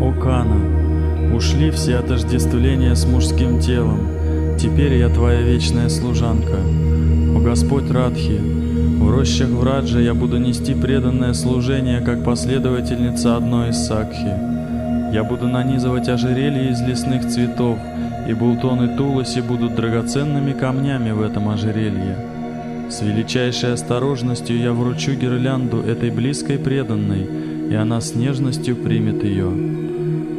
[0.00, 3.98] О Кана, ушли все отождествления с мужским телом,
[4.58, 6.56] теперь я твоя вечная служанка.
[7.36, 8.59] О Господь Радхи,
[8.98, 14.34] в рощах Враджа я буду нести преданное служение, как последовательница одной из сакхи.
[15.12, 17.78] Я буду нанизывать ожерелья из лесных цветов,
[18.28, 22.16] и бултоны Туласи будут драгоценными камнями в этом ожерелье.
[22.90, 27.26] С величайшей осторожностью я вручу гирлянду этой близкой преданной,
[27.70, 29.50] и она с нежностью примет ее.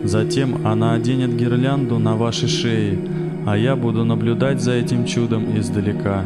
[0.03, 2.99] Затем она оденет гирлянду на ваши шеи,
[3.45, 6.23] а я буду наблюдать за этим чудом издалека.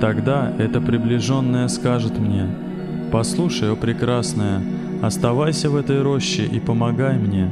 [0.00, 2.46] Тогда эта приближенная скажет мне,
[3.10, 4.60] Послушай, о прекрасная,
[5.00, 7.48] оставайся в этой роще и помогай мне.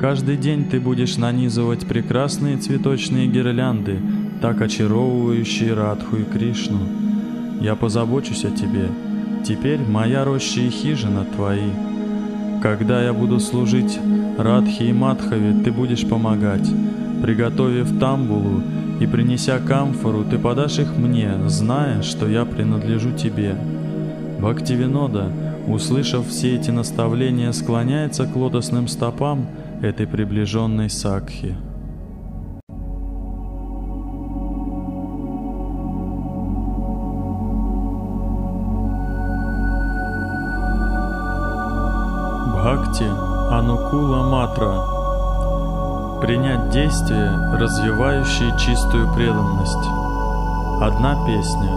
[0.00, 4.00] Каждый день ты будешь нанизывать прекрасные цветочные гирлянды,
[4.40, 6.80] так очаровывающие Радху и Кришну.
[7.60, 8.88] Я позабочусь о тебе.
[9.44, 11.70] Теперь моя роща и хижина твои.
[12.62, 13.98] Когда я буду служить
[14.38, 16.68] Радхи и Мадхаве, ты будешь помогать.
[17.22, 18.62] Приготовив тамбулу
[19.00, 23.56] и принеся камфору, ты подашь их мне, зная, что я принадлежу тебе.
[24.38, 25.32] Бхактивинода,
[25.66, 29.46] услышав все эти наставления, склоняется к лотосным стопам
[29.82, 31.56] этой приближенной Сакхи.
[42.52, 43.06] Бхакти
[43.50, 44.99] Анукула Матра
[46.20, 49.88] Принять действие, развивающее чистую преданность.
[50.82, 51.70] Одна песня.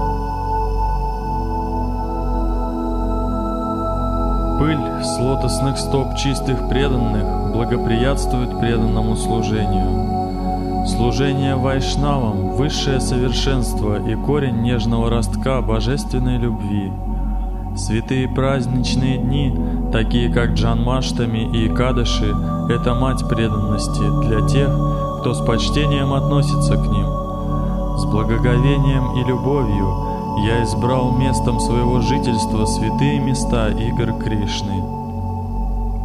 [4.60, 10.88] Пыль с лотосных стоп чистых преданных благоприятствует преданному служению.
[10.88, 16.92] Служение вайшнавам– высшее совершенство и корень нежного ростка божественной любви–
[17.76, 19.52] Святые праздничные дни,
[19.92, 22.36] такие как Джанмаштами и Кадыши,
[22.70, 24.70] это мать преданности для тех,
[25.20, 27.08] кто с почтением относится к ним.
[27.98, 34.84] С благоговением и любовью я избрал местом своего жительства святые места игр Кришны.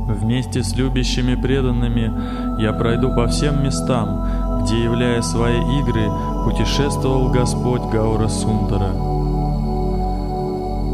[0.08, 6.10] Вместе с любящими преданными я пройду по всем местам, где, являя свои игры,
[6.44, 9.07] путешествовал Господь Гаура Сундара.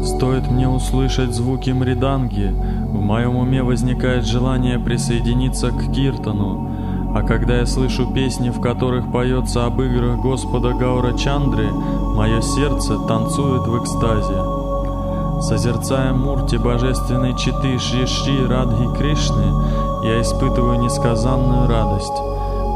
[0.05, 2.53] Стоит мне услышать звуки мриданги,
[2.89, 6.69] в моем уме возникает желание присоединиться к киртану,
[7.15, 12.99] а когда я слышу песни, в которых поется об играх Господа Гаура Чандры, мое сердце
[12.99, 15.41] танцует в экстазе.
[15.41, 22.21] Созерцая мурти божественной читы Шри Шри Радхи Кришны, я испытываю несказанную радость.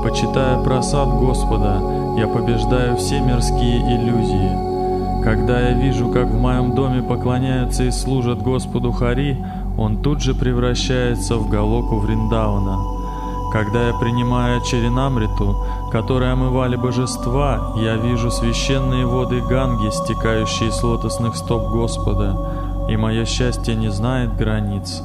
[0.03, 4.68] Почитая просад Господа, я побеждаю все мирские иллюзии.
[5.23, 9.37] Когда я вижу, как в моем доме поклоняются и служат Господу Хари,
[9.77, 12.77] он тут же превращается в Галоку Вриндауна.
[13.51, 15.57] Когда я принимаю Черенамриту,
[15.91, 23.25] которой омывали божества, я вижу священные воды Ганги, стекающие с лотосных стоп Господа, и мое
[23.25, 25.01] счастье не знает границ.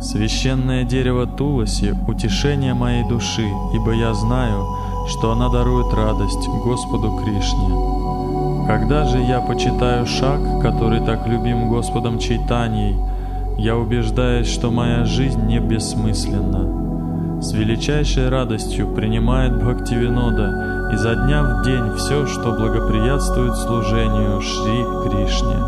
[0.00, 4.66] Священное дерево Туласи— утешение моей души, ибо я знаю,
[5.08, 8.03] что она дарует радость Господу Кришне.
[8.66, 12.96] Когда же я почитаю шаг, который так любим Господом Чайтаньей,
[13.58, 17.42] я убеждаюсь, что моя жизнь не бессмысленна.
[17.42, 25.58] С величайшей радостью принимает Бхактивинода изо дня в день все, что благоприятствует служению Шри Кришне.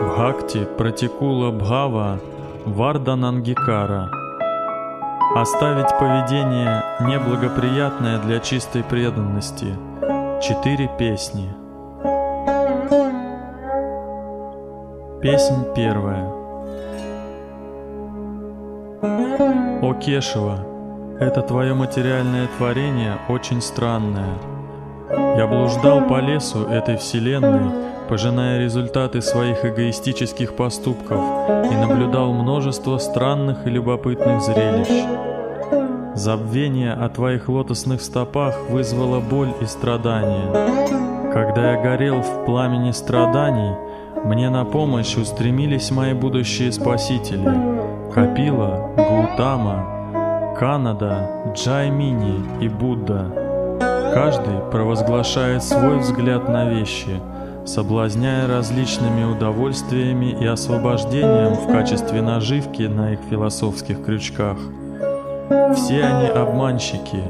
[0.00, 2.20] Бхакти Пратикула Бхава
[2.64, 4.08] Варданангикара–
[5.36, 9.66] Оставить поведение неблагоприятное для чистой преданности.
[10.40, 11.52] Четыре песни.
[15.20, 16.24] Песнь первая.
[19.82, 20.56] О Кешева,
[21.20, 24.38] это твое материальное творение очень странное.
[25.36, 31.20] Я блуждал по лесу этой вселенной, пожиная результаты своих эгоистических поступков
[31.70, 34.88] и наблюдал множество странных и любопытных зрелищ.
[36.14, 40.50] Забвение о твоих лотосных стопах вызвало боль и страдания.
[41.32, 43.76] Когда я горел в пламени страданий,
[44.24, 47.46] мне на помощь устремились мои будущие спасители—
[48.14, 53.30] Капила, Гутама, Канада, Джаймини и Будда.
[54.14, 57.20] Каждый провозглашает свой взгляд на вещи,
[57.66, 64.56] соблазняя различными удовольствиями и освобождением в качестве наживки на их философских крючках—
[65.74, 67.22] все они обманщики,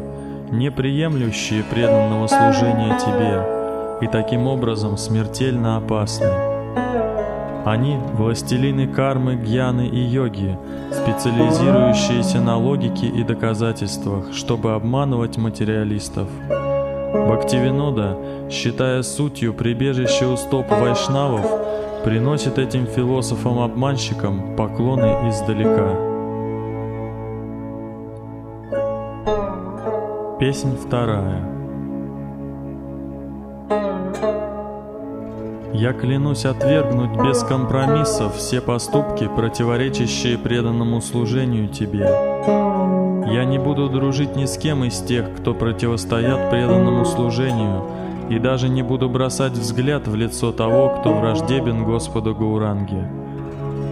[0.50, 6.30] не приемлющие преданного служения Тебе, и таким образом смертельно опасны.
[7.64, 10.56] Они— властелины кармы, гьяны и йоги,
[10.92, 16.28] специализирующиеся на логике и доказательствах, чтобы обманывать материалистов.
[17.12, 18.16] Бхактивинода,
[18.50, 21.46] считая сутью прибежище у стоп вайшнавов,
[22.04, 26.16] приносит этим философам-обманщикам поклоны издалека.
[30.38, 31.56] Песнь вторая.
[35.72, 43.05] Я клянусь отвергнуть без компромиссов все поступки, противоречащие преданному служению Тебе.
[43.26, 47.84] Я не буду дружить ни с кем из тех, кто противостоят преданному служению,
[48.30, 53.10] и даже не буду бросать взгляд в лицо того, кто враждебен Господу Гауранге.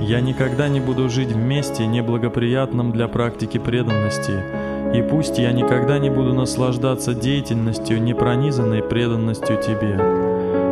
[0.00, 4.32] Я никогда не буду жить в месте, неблагоприятном для практики преданности,
[4.94, 9.98] и пусть я никогда не буду наслаждаться деятельностью, не пронизанной преданностью Тебе.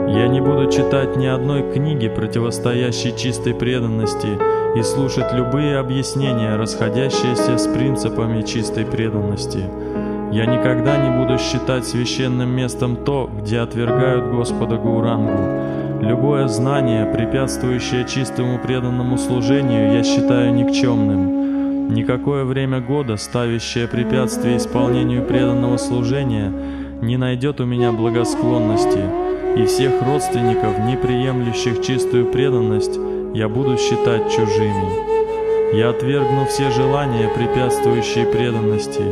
[0.09, 4.39] Я не буду читать ни одной книги, противостоящей чистой преданности,
[4.75, 9.65] и слушать любые объяснения, расходящиеся с принципами чистой преданности.
[10.33, 16.07] Я никогда не буду считать священным местом то, где отвергают Господа Гаурангу.
[16.07, 21.93] Любое знание, препятствующее чистому преданному служению, я считаю никчемным.
[21.95, 26.51] Никакое время года, ставящее препятствие исполнению преданного служения,
[27.03, 29.01] не найдет у меня благосклонности,
[29.57, 32.99] и всех родственников, не приемлющих чистую преданность,
[33.35, 35.77] я буду считать чужими.
[35.77, 39.03] Я отвергну все желания, препятствующие преданности,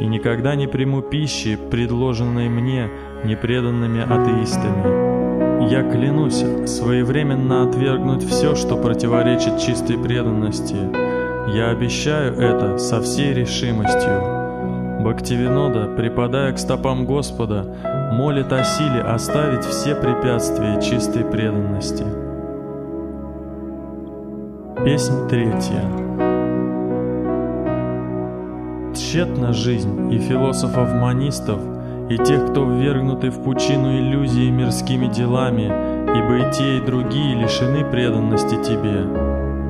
[0.00, 2.90] и никогда не приму пищи, предложенной мне
[3.24, 5.70] непреданными атеистами.
[5.70, 10.76] Я клянусь своевременно отвергнуть все, что противоречит чистой преданности.
[11.54, 15.02] Я обещаю это со всей решимостью.
[15.02, 17.64] Бхактивинода, припадая к стопам Господа,
[18.12, 22.25] молит о силе оставить все препятствия чистой преданности.
[24.86, 25.82] Песнь третья.
[28.94, 31.58] Тщетна жизнь и философов-манистов,
[32.08, 37.84] и тех, кто ввергнуты в пучину иллюзии мирскими делами, ибо и те, и другие лишены
[37.84, 39.02] преданности Тебе.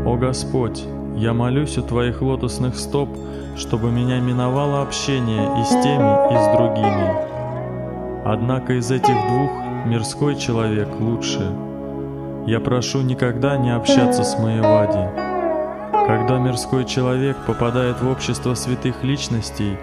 [0.04, 0.84] О Господь,
[1.16, 3.08] я молюсь у Твоих лотосных стоп,
[3.56, 8.22] чтобы меня миновало общение и с теми, и с другими.
[8.26, 9.50] Однако из этих двух
[9.86, 11.50] мирской человек лучше—
[12.46, 15.10] я прошу никогда не общаться с Маевади.
[16.06, 19.76] Когда мирской человек попадает в общество святых личностей,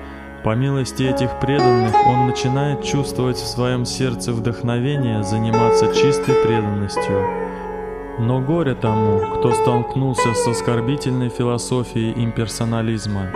[0.45, 7.27] по милости этих преданных он начинает чувствовать в своем сердце вдохновение заниматься чистой преданностью.
[8.19, 13.31] Но горе тому, кто столкнулся с оскорбительной философией имперсонализма.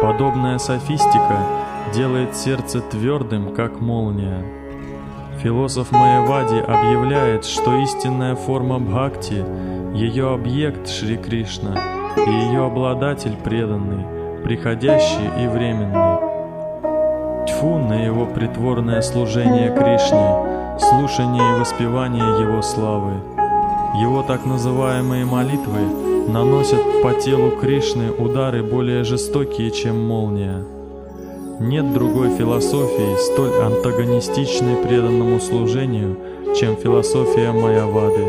[0.00, 1.46] Подобная софистика
[1.94, 4.61] делает сердце твердым, как молния.
[5.40, 9.44] Философ Майявади объявляет, что истинная форма Бхакти,
[9.94, 11.74] ее объект Шри Кришна
[12.16, 14.04] и ее обладатель преданный,
[14.44, 16.18] приходящий и временный.
[17.46, 23.14] Тьфу на его притворное служение Кришне, слушание и воспевание его славы.
[24.00, 25.80] Его так называемые молитвы
[26.28, 30.62] наносят по телу Кришны удары более жестокие, чем молния.
[31.62, 36.18] Нет другой философии, столь антагонистичной преданному служению,
[36.58, 38.26] чем философия Майявады.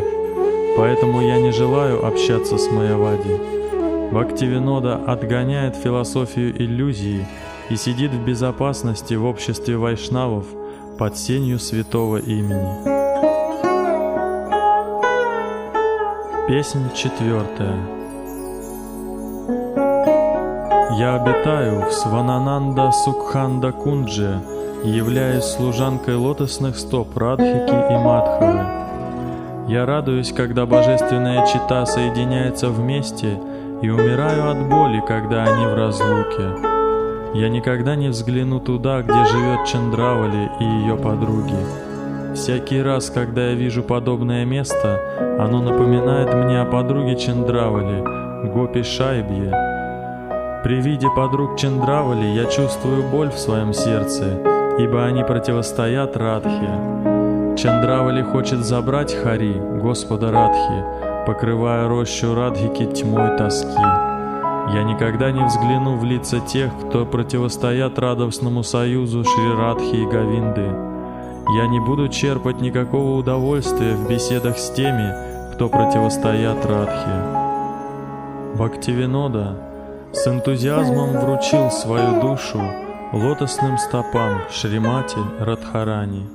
[0.78, 3.40] Поэтому я не желаю общаться с Майявади.
[4.12, 7.28] Бхактивинода отгоняет философию иллюзии
[7.72, 10.46] и сидит в безопасности в обществе вайшнавов
[11.00, 12.94] под сенью святого имени.
[16.48, 18.03] Песнь четвертая.
[20.96, 24.40] Я обитаю в Сванананда Сукханда Кундже
[24.84, 28.64] и являюсь служанкой лотосных стоп Радхики и Мадхавы.
[29.68, 33.40] Я радуюсь, когда божественная чита соединяется вместе
[33.82, 36.60] и умираю от боли, когда они в разлуке.
[37.34, 42.36] Я никогда не взгляну туда, где живет Чандравали и ее подруги.
[42.36, 45.02] Всякий раз, когда я вижу подобное место,
[45.40, 48.04] оно напоминает мне о подруге Чандравали,
[48.54, 49.73] Гопи Шайбье,
[50.64, 54.40] при виде подруг Чендравали я чувствую боль в своем сердце,
[54.80, 56.70] ибо они противостоят Радхе.
[57.58, 63.78] Чендравали хочет забрать Хари, Господа Радхи, покрывая рощу Радхики тьмой тоски.
[64.74, 70.72] Я никогда не взгляну в лица тех, кто противостоят радостному союзу Шри Радхи и Гавинды.
[71.58, 75.14] Я не буду черпать никакого удовольствия в беседах с теми,
[75.54, 77.44] кто противостоят Радхи.
[78.56, 79.73] Бхактивинода
[80.14, 82.62] с энтузиазмом вручил свою душу
[83.12, 86.28] лотосным стопам Шримати Радхарани.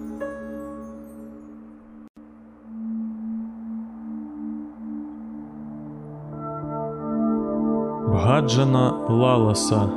[8.09, 9.91] Бхаджана Лаласа.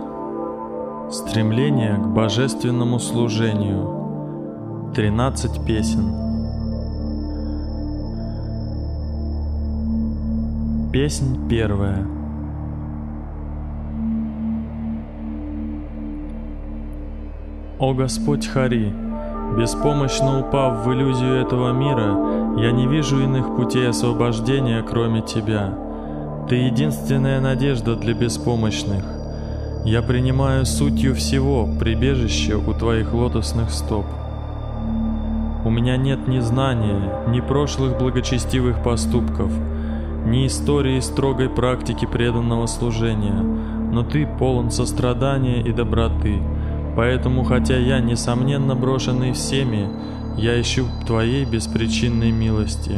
[1.10, 4.92] Стремление к божественному служению.
[4.96, 6.14] 13 песен.
[10.92, 12.21] Песнь первая
[17.82, 18.94] О Господь Хари,
[19.58, 22.16] беспомощно упав в иллюзию этого мира,
[22.62, 25.74] я не вижу иных путей освобождения, кроме Тебя.
[26.48, 29.04] Ты единственная надежда для беспомощных.
[29.84, 34.06] Я принимаю сутью всего прибежище у Твоих лотосных стоп.
[35.66, 39.52] У меня нет ни знания, ни прошлых благочестивых поступков,
[40.28, 43.42] ни истории строгой практики преданного служения,
[43.92, 46.44] но Ты полон сострадания и доброты,
[46.96, 49.90] поэтому, хотя я, несомненно, брошенный всеми,
[50.38, 52.96] я ищу Твоей беспричинной милости.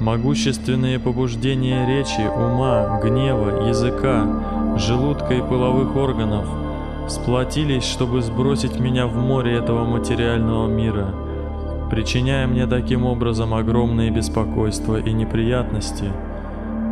[0.00, 6.46] Могущественные побуждения речи, ума, гнева, языка, желудка и половых органов—
[7.08, 11.14] сплотились, чтобы сбросить меня в море этого материального мира,
[11.90, 16.06] причиняя мне таким образом огромные беспокойства и неприятности.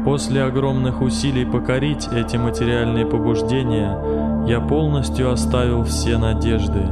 [0.05, 3.99] После огромных усилий покорить эти материальные побуждения,
[4.47, 6.83] я полностью оставил все надежды.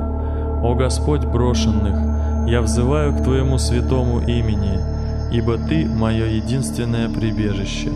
[0.63, 4.81] О Господь брошенных, я взываю к Твоему святому имени,
[5.31, 7.91] ибо Ты— мое единственное прибежище.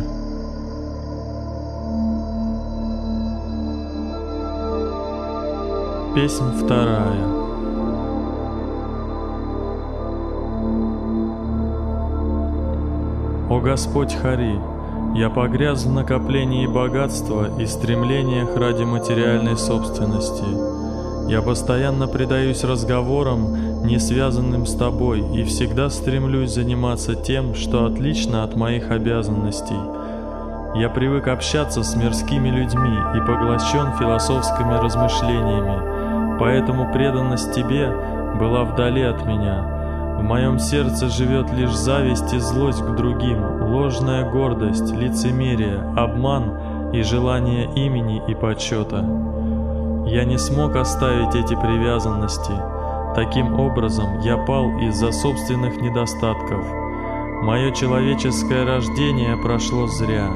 [6.14, 7.36] Песнь вторая.
[13.48, 14.58] О Господь Хари,
[15.16, 20.44] я погряз в накоплении богатства и стремлениях ради материальной собственности.
[21.30, 28.44] Я постоянно предаюсь разговорам, не связанным с тобой, и всегда стремлюсь заниматься тем, что отлично
[28.44, 29.80] от моих обязанностей.
[30.74, 35.96] Я привык общаться с мирскими людьми и поглощен философскими размышлениями,
[36.38, 37.90] Поэтому преданность Тебе
[38.38, 40.16] была вдали от меня.
[40.18, 47.02] В моем сердце живет лишь зависть и злость к другим, ложная гордость, лицемерие, обман и
[47.02, 49.04] желание имени и почета.
[50.06, 52.52] Я не смог оставить эти привязанности.
[53.14, 56.64] Таким образом, я пал из-за собственных недостатков.
[57.42, 60.28] Мое человеческое рождение прошло зря.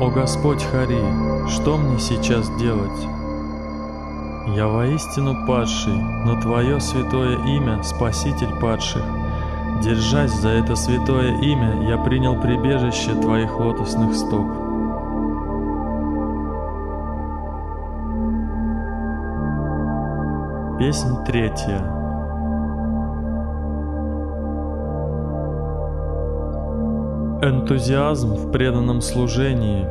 [0.00, 1.02] О Господь Хари,
[1.48, 3.06] что мне сейчас делать?
[4.56, 5.94] Я воистину падший,
[6.24, 9.21] но Твое святое имя— Спаситель падших.
[9.82, 14.46] Держась за это святое имя, я принял прибежище Твоих лотосных стоп.
[20.78, 21.80] Песнь третья.
[27.42, 29.84] Энтузиазм в преданном служении,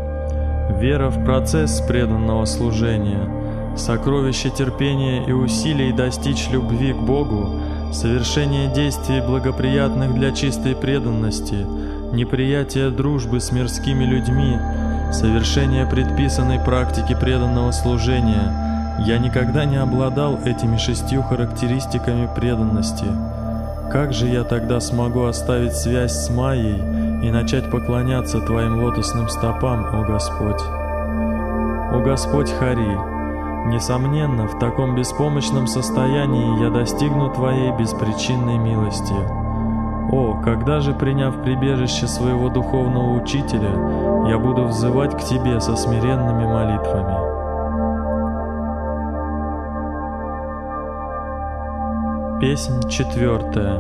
[0.80, 3.30] вера в процесс преданного служения—
[3.76, 7.61] сокровище терпения и усилий достичь любви к Богу,
[7.92, 11.66] совершение действий благоприятных для чистой преданности,
[12.14, 14.58] неприятие дружбы с мирскими людьми,
[15.12, 18.98] совершение предписанной практики преданного служения.
[19.06, 23.06] Я никогда не обладал этими шестью характеристиками преданности.
[23.92, 26.78] Как же я тогда смогу оставить связь с Майей
[27.24, 30.62] и начать поклоняться Твоим лотосным стопам, о Господь?
[31.92, 33.11] О Господь Хари,
[33.66, 39.14] Несомненно, в таком беспомощном состоянии я достигну Твоей беспричинной милости.
[40.12, 43.70] О, когда же, приняв прибежище своего духовного учителя,
[44.28, 47.32] я буду взывать к Тебе со смиренными молитвами.
[52.42, 53.80] Песнь четвертая.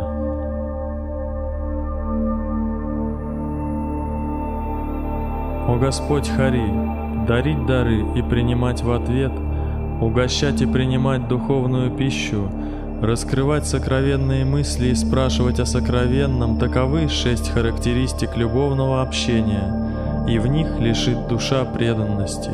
[5.68, 6.72] О Господь Хари,
[7.28, 9.32] дарить дары и принимать в ответ–
[10.02, 12.50] угощать и принимать духовную пищу,
[13.02, 20.80] раскрывать сокровенные мысли и спрашивать о сокровенном, таковы шесть характеристик любовного общения, и в них
[20.80, 22.52] лишит душа преданности.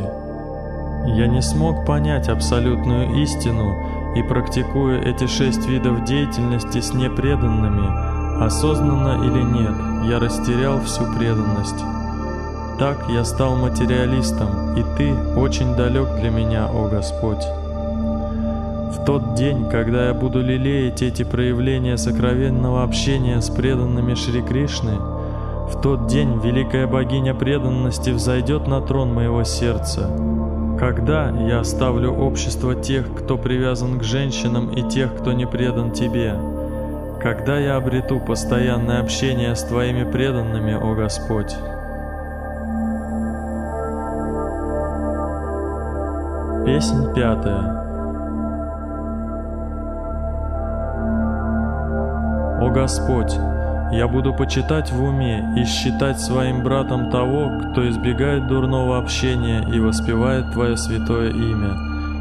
[1.16, 3.74] Я не смог понять абсолютную истину
[4.16, 11.97] и, практикуя эти шесть видов деятельности с непреданными, осознанно или нет, я растерял всю преданность.
[12.80, 17.43] Так я стал материалистом, и Ты очень далек для меня, о Господь.
[18.93, 24.93] В тот день, когда я буду лелеять эти проявления сокровенного общения с преданными Шри Кришны,
[24.93, 30.11] в тот день великая богиня преданности взойдет на трон моего сердца.
[30.80, 36.36] Когда я оставлю общество тех, кто привязан к женщинам и тех, кто не предан Тебе?
[37.19, 41.55] Когда я обрету постоянное общение с Твоими преданными, о Господь?
[46.68, 47.63] Песнь пятая.
[52.59, 53.34] О Господь,
[53.93, 59.80] я буду почитать в уме и считать своим братом того, кто избегает дурного общения и
[59.80, 61.72] воспевает Твое святое имя,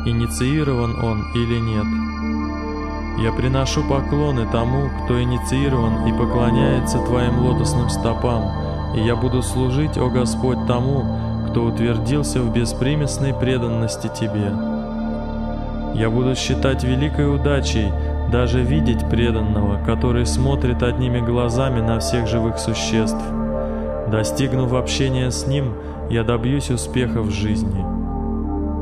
[0.06, 3.24] инициирован он или нет.
[3.24, 8.44] Я приношу поклоны тому, кто инициирован и поклоняется Твоим лотосным стопам,
[8.94, 11.15] и я буду служить, о Господь, тому,
[11.56, 14.52] кто утвердился в беспримесной преданности Тебе.
[15.94, 17.90] Я буду считать великой удачей
[18.30, 23.22] даже видеть преданного, который смотрит одними глазами на всех живых существ.
[24.10, 25.72] Достигнув общения с ним,
[26.10, 27.82] я добьюсь успеха в жизни.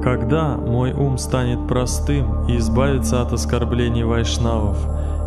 [0.03, 4.79] Когда мой ум станет простым и избавится от оскорблений вайшнавов,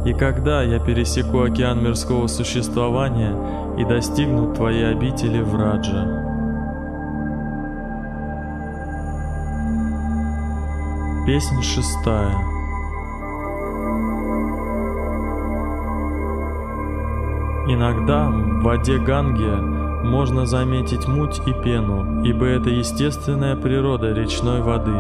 [0.05, 3.33] и когда я пересеку океан мирского существования
[3.77, 6.26] и достигну Твоей обители в Раджа.
[11.28, 12.38] Песнь шестая.
[17.67, 24.95] Иногда в воде Ганги можно заметить муть и пену, ибо это естественная природа речной воды.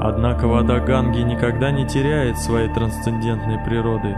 [0.00, 4.14] Однако вода Ганги никогда не теряет своей трансцендентной природы.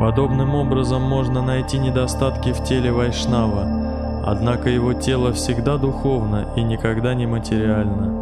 [0.00, 7.14] Подобным образом можно найти недостатки в теле Вайшнава, однако его тело всегда духовно и никогда
[7.14, 8.21] не материально.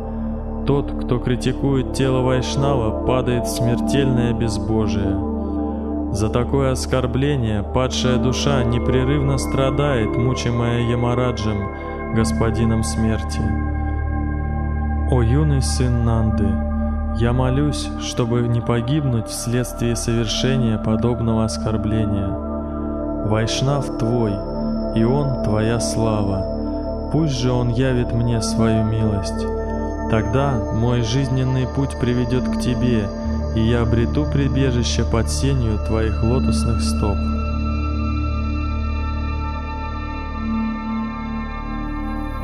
[0.67, 5.31] Тот, кто критикует тело Вайшнава, падает в смертельное безбожие.
[6.13, 13.41] За такое оскорбление падшая душа непрерывно страдает, мучимая Ямараджем, господином смерти.
[15.11, 16.49] О юный сын Нанды,
[17.17, 22.29] я молюсь, чтобы не погибнуть вследствие совершения подобного оскорбления.
[23.27, 24.33] Вайшнав твой,
[24.97, 27.11] и он твоя слава.
[27.13, 29.60] Пусть же он явит мне свою милость.
[30.11, 33.09] Тогда мой жизненный путь приведет к тебе,
[33.55, 37.17] и я обрету прибежище под сенью твоих лотосных стоп.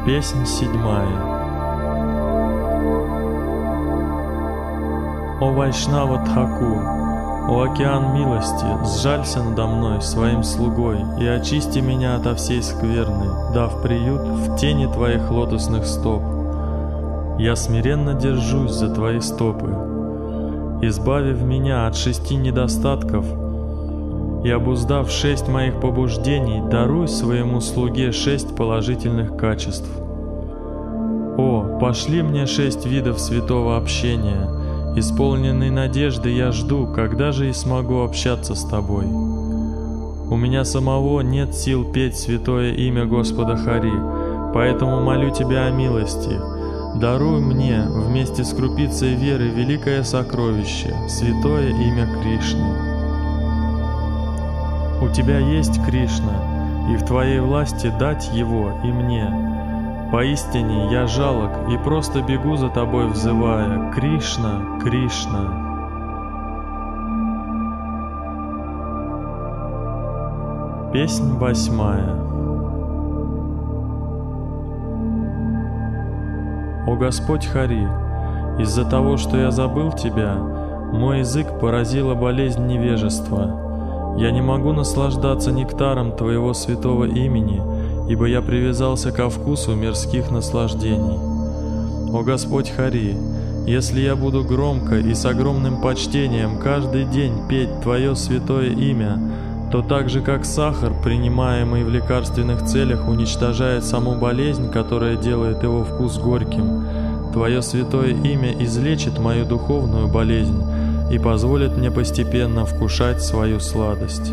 [0.07, 1.09] Песнь седьмая.
[5.41, 6.79] О Вайшнава Тхаку,
[7.51, 13.83] о океан милости, сжалься надо мной своим слугой и очисти меня ото всей скверны, дав
[13.83, 16.36] приют в тени твоих лотосных стоп.
[17.39, 19.69] Я смиренно держусь за твои стопы,
[20.81, 23.27] избавив меня от шести недостатков
[24.43, 29.91] и обуздав шесть моих побуждений, даруй своему слуге шесть положительных качеств.
[31.37, 34.49] О, пошли мне шесть видов святого общения.
[34.97, 39.05] Исполненной надежды я жду, когда же и смогу общаться с тобой.
[39.05, 43.93] У меня самого нет сил петь святое имя Господа Хари,
[44.55, 46.41] поэтому молю тебя о милости—
[47.01, 52.73] Даруй мне вместе с крупицей веры великое сокровище, святое имя Кришны.
[55.03, 59.31] У тебя есть Кришна, и в твоей власти дать его и мне.
[60.11, 65.67] Поистине я жалок и просто бегу за тобой, взывая «Кришна, Кришна».
[70.95, 72.36] Песнь восьмая
[76.87, 77.89] О Господь Хари,
[78.61, 84.15] из-за того, что я забыл Тебя, мой язык поразила болезнь невежества.
[84.19, 87.61] Я не могу наслаждаться нектаром Твоего святого имени,
[88.09, 91.19] ибо я привязался ко вкусу мирских наслаждений.
[92.13, 93.17] О Господь Хари,
[93.67, 99.19] если я буду громко и с огромным почтением каждый день петь Твое святое имя,
[99.71, 105.85] то так же как сахар, принимаемый в лекарственных целях, уничтожает саму болезнь, которая делает его
[105.85, 106.87] вкус горьким,
[107.33, 110.63] Твое святое имя излечит мою духовную болезнь
[111.11, 114.31] и позволит мне постепенно вкушать свою сладость.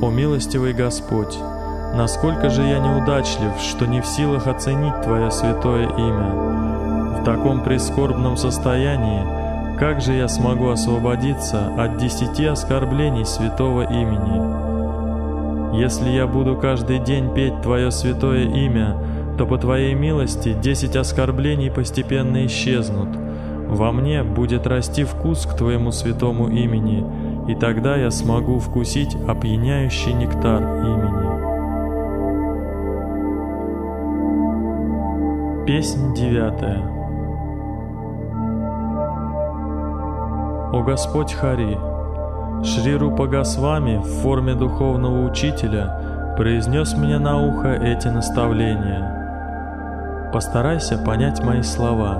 [0.00, 1.36] О милостивый Господь,
[1.96, 7.20] насколько же я неудачлив, что не в силах оценить Твое святое имя.
[7.20, 9.35] В таком прискорбном состоянии
[9.78, 15.76] как же я смогу освободиться от десяти оскорблений святого имени?
[15.78, 18.96] Если я буду каждый день петь Твое святое имя,
[19.36, 23.10] то по Твоей милости десять оскорблений постепенно исчезнут.
[23.68, 27.04] Во мне будет расти вкус к Твоему святому имени,
[27.50, 31.26] и тогда я смогу вкусить опьяняющий нектар имени.
[35.66, 36.95] Песнь девятая.
[40.72, 41.78] О Господь Хари,
[42.64, 50.28] Шри Рупа Госвами в форме духовного учителя произнес мне на ухо эти наставления.
[50.32, 52.16] Постарайся понять мои слова.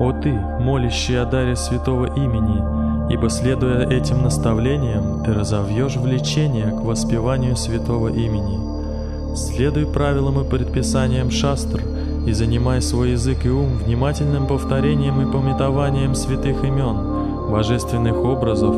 [0.00, 6.80] О ты, молящий о даре святого имени, ибо следуя этим наставлениям, ты разовьешь влечение к
[6.80, 8.58] воспеванию святого имени.
[9.36, 11.80] Следуй правилам и предписаниям шастр
[12.26, 17.12] и занимай свой язык и ум внимательным повторением и пометованием святых имен—
[17.50, 18.74] божественных образов,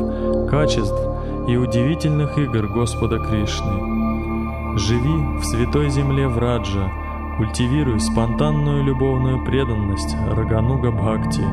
[0.49, 0.99] качеств
[1.47, 4.77] и удивительных игр Господа Кришны.
[4.77, 6.89] Живи в святой земле Враджа,
[7.37, 11.43] Культивируй спонтанную любовную преданность Рагануга Бхакти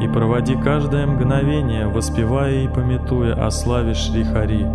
[0.00, 4.66] и проводи каждое мгновение, воспевая и пометуя о славе Шри Хари.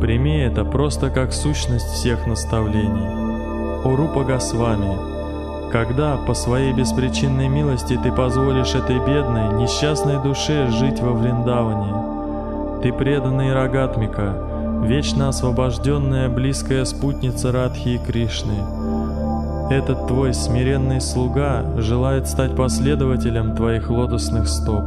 [0.00, 3.84] Прими это просто как сущность всех наставлений.
[3.84, 5.13] Урупа Госвами,
[5.74, 12.92] когда по своей беспричинной милости ты позволишь этой бедной, несчастной душе жить во Вриндаване, ты
[12.92, 14.36] преданный Рагатмика,
[14.84, 18.54] вечно освобожденная близкая спутница Радхи и Кришны,
[19.68, 24.84] этот твой смиренный слуга желает стать последователем твоих лотосных стоп.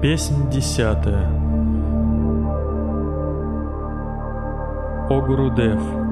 [0.00, 1.28] Песнь десятая.
[5.10, 6.03] О Гурудев,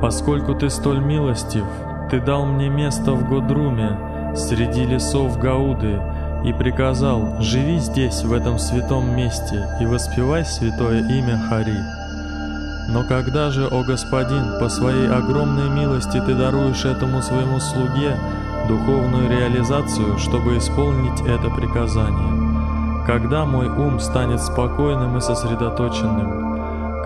[0.00, 1.64] поскольку ты столь милостив,
[2.10, 6.00] ты дал мне место в Годруме среди лесов Гауды
[6.44, 11.78] и приказал, живи здесь, в этом святом месте, и воспевай святое имя Хари.
[12.88, 18.16] Но когда же, о Господин, по своей огромной милости ты даруешь этому своему слуге
[18.66, 23.04] духовную реализацию, чтобы исполнить это приказание?
[23.06, 26.47] Когда мой ум станет спокойным и сосредоточенным?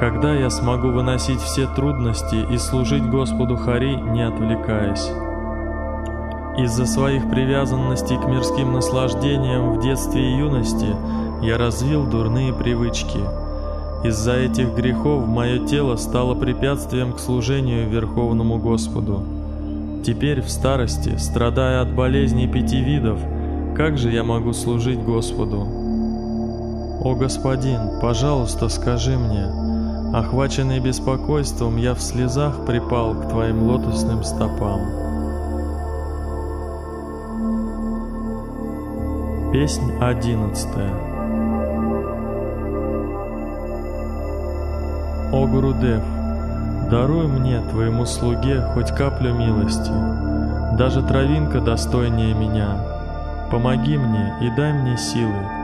[0.02, 5.08] Когда я смогу выносить все трудности и служить Господу Хари, не отвлекаясь?
[6.58, 10.88] Из-за своих привязанностей к мирским наслаждениям в детстве и юности
[11.40, 13.20] я развил дурные привычки—
[14.02, 19.22] из-за этих грехов мое тело стало препятствием к служению Верховному Господу.
[20.04, 23.20] Теперь в старости, страдая от болезней пяти видов,
[23.76, 25.68] как же я могу служить Господу?
[27.04, 29.61] О Господин, пожалуйста, скажи мне,
[30.12, 34.80] охваченный беспокойством, я в слезах припал к Твоим лотосным стопам.
[39.52, 40.92] Песнь одиннадцатая.
[45.32, 46.02] О Гурудев,
[46.90, 49.92] даруй мне, твоему слуге, хоть каплю милости,
[50.76, 52.76] даже травинка достойнее меня.
[53.50, 55.61] Помоги мне и дай мне силы.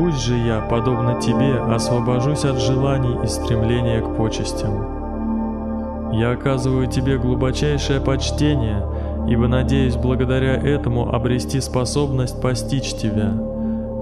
[0.00, 6.10] Пусть же я, подобно тебе, освобожусь от желаний и стремления к почестям.
[6.14, 8.82] Я оказываю тебе глубочайшее почтение,
[9.28, 13.34] ибо надеюсь благодаря этому обрести способность постичь тебя.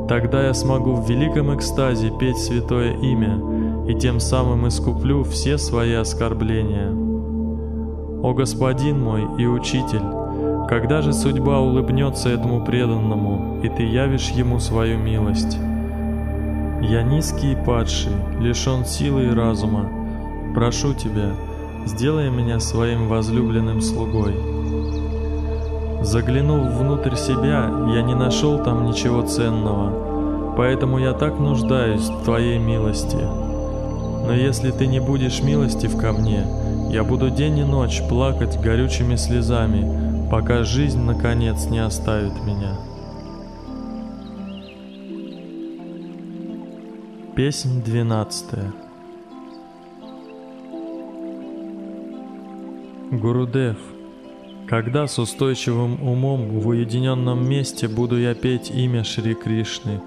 [0.09, 3.41] Тогда я смогу в великом экстазе петь святое имя—
[3.89, 6.91] и тем самым искуплю все свои оскорбления.
[8.23, 10.03] О Господин мой и Учитель,
[10.69, 15.59] когда же судьба улыбнется этому преданному, и Ты явишь ему свою милость?
[16.81, 19.91] Я низкий и падший, лишен силы и разума.
[20.55, 21.33] Прошу Тебя,
[21.87, 24.35] сделай меня своим возлюбленным слугой.
[26.03, 32.59] Заглянув внутрь себя, я не нашел там ничего ценного, поэтому я так нуждаюсь в Твоей
[32.59, 33.19] милости.
[34.27, 36.47] Но если ты не будешь милостив ко мне,
[36.91, 42.77] я буду день и ночь плакать горючими слезами, пока жизнь наконец не оставит меня.
[47.39, 48.73] Песнь двенадцатая.
[53.13, 53.77] Гурудев,
[54.67, 60.01] когда с устойчивым умом в уединенном месте буду я петь имя Шри Кришны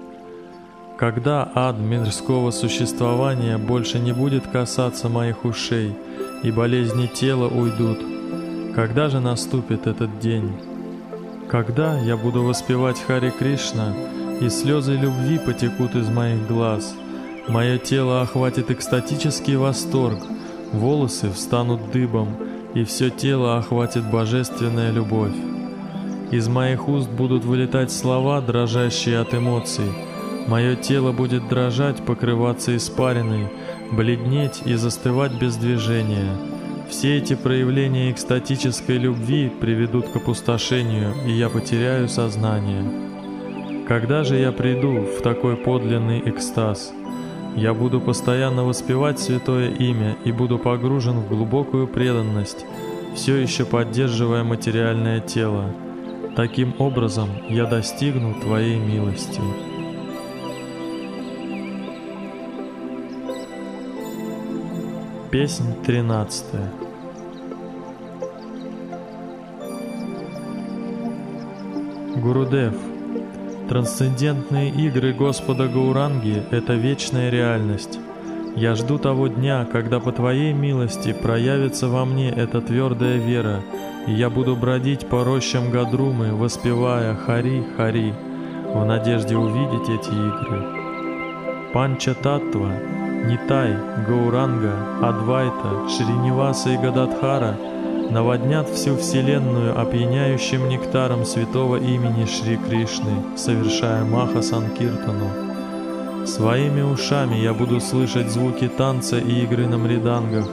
[0.98, 5.96] —когда ад мирского существования больше не будет касаться моих ушей,
[6.42, 7.98] и болезни тела уйдут,
[8.74, 10.52] когда же наступит этот день?
[11.48, 13.94] Когда я буду воспевать Хари Кришна,
[14.42, 16.94] и слезы любви потекут из моих глаз,
[17.48, 20.18] мое тело охватит экстатический восторг,
[20.72, 22.28] волосы встанут дыбом,
[22.74, 25.34] и все тело охватит божественная любовь.
[26.30, 29.86] Из моих уст будут вылетать слова, дрожащие от эмоций—
[30.46, 33.48] Мое тело будет дрожать, покрываться испариной,
[33.92, 36.36] бледнеть и застывать без движения.
[36.90, 42.84] Все эти проявления экстатической любви приведут к опустошению, и я потеряю сознание.
[43.86, 46.92] Когда же я приду в такой подлинный экстаз?
[47.56, 52.64] Я буду постоянно воспевать святое имя и буду погружен в глубокую преданность,
[53.14, 55.66] все еще поддерживая материальное тело.
[56.34, 59.40] Таким образом я достигну Твоей милости.
[65.30, 66.70] Песнь тринадцатая.
[72.16, 72.74] Гурудев,
[73.72, 77.98] трансцендентные игры Господа Гауранги— это вечная реальность.
[78.54, 83.62] Я жду того дня, когда по Твоей милости проявится во мне эта твердая вера,
[84.06, 88.12] и я буду бродить по рощам Гадрумы, воспевая «Хари, Хари»,
[88.74, 91.72] в надежде увидеть эти игры.
[91.72, 92.72] Панча Таттва
[93.24, 93.74] Нитай,
[94.06, 97.56] Гауранга, Адвайта, Шриниваса и Гададхара
[98.12, 106.26] наводнят всю Вселенную опьяняющим нектаром святого имени Шри Кришны, совершая Маха Санкиртану.
[106.26, 110.46] Своими ушами я буду слышать звуки танца и игры на мридангах,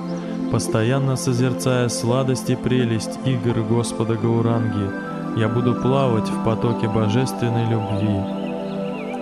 [0.51, 8.19] постоянно созерцая сладость и прелесть игр Господа Гауранги, я буду плавать в потоке божественной любви.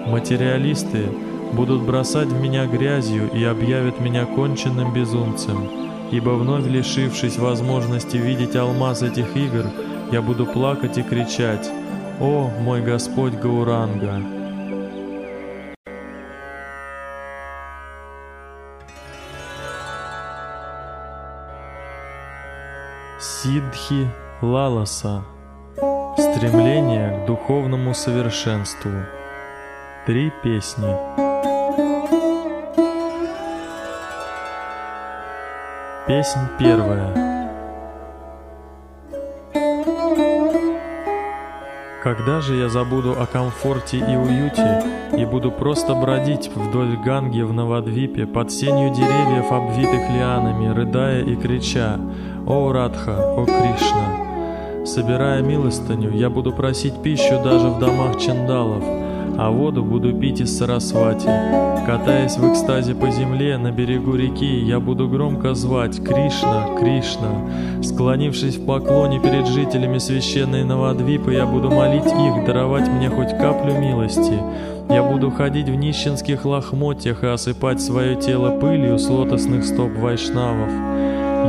[0.10, 1.10] Материалисты
[1.52, 8.56] будут бросать в меня грязью и объявят меня конченным безумцем, ибо вновь лишившись возможности видеть
[8.56, 9.66] алмаз этих игр,
[10.12, 11.70] я буду плакать и кричать
[12.20, 14.22] «О, мой Господь Гауранга!»
[23.20, 24.10] Сидхи
[24.42, 25.24] Лаласа.
[26.18, 28.92] Стремление к духовному совершенству.
[30.06, 31.27] Три песни
[36.08, 37.14] Песнь первая
[42.02, 44.86] Когда же я забуду о комфорте и уюте
[45.18, 51.36] и буду просто бродить вдоль Ганги в Навадвипе под сенью деревьев, обвитых лианами, рыдая и
[51.36, 52.00] крича
[52.48, 58.86] «О Радха, о Кришна!» Собирая милостыню, я буду просить пищу даже в домах чандалов,
[59.38, 61.30] а воду буду пить из Сарасвати.
[61.86, 68.58] Катаясь в экстазе по земле на берегу реки, я буду громко звать «Кришна, Кришна!» Склонившись
[68.58, 74.34] в поклоне перед жителями священной Навадвипы, я буду молить их даровать мне хоть каплю милости.
[74.90, 80.72] Я буду ходить в нищенских лохмотьях и осыпать свое тело пылью с лотосных стоп вайшнавов.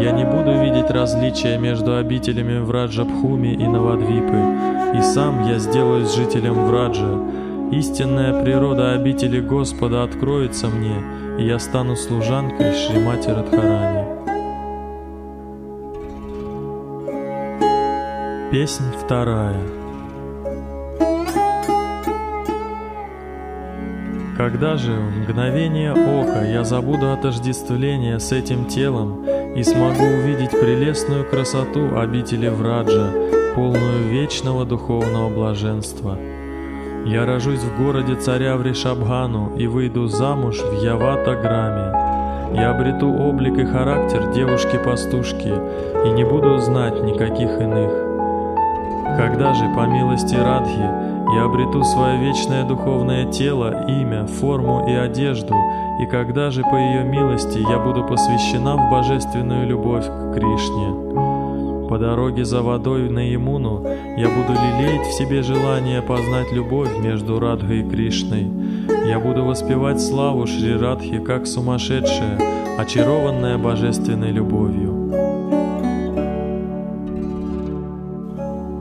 [0.03, 6.67] Я не буду видеть различия между обителями Враджабхуми и Навадвипы, и сам я сделаюсь жителем
[6.67, 7.48] Враджа.
[7.71, 11.03] Истинная природа обители Господа откроется мне,
[11.39, 14.09] и я стану служанкой Шримати Радхарани.
[18.51, 19.61] Песнь вторая
[24.39, 31.29] Когда же в мгновение ока я забуду отождествление с этим телом и смогу увидеть прелестную
[31.29, 33.13] красоту обители Враджа,
[33.55, 36.17] полную вечного духовного блаженства.
[37.05, 42.55] Я рожусь в городе царя в Ришабхану и выйду замуж в Явата-граме.
[42.55, 45.53] Я обрету облик и характер девушки-пастушки
[46.05, 47.91] и не буду знать никаких иных.
[49.17, 55.55] Когда же, по милости Радхи, я обрету свое вечное духовное тело, имя, форму и одежду,
[56.01, 61.28] и когда же по ее милости я буду посвящена в божественную любовь к Кришне.
[61.89, 63.83] По дороге за водой на Имуну
[64.19, 68.47] я буду лелеять в себе желание познать любовь между Радхой и Кришной.
[69.07, 72.39] Я буду воспевать славу Шри Радхи как сумасшедшая,
[72.79, 74.99] очарованная божественной любовью.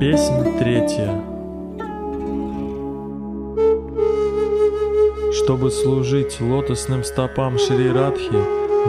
[0.02, 1.10] Песнь третья.
[5.32, 8.38] Чтобы служить лотосным стопам Шри Радхи,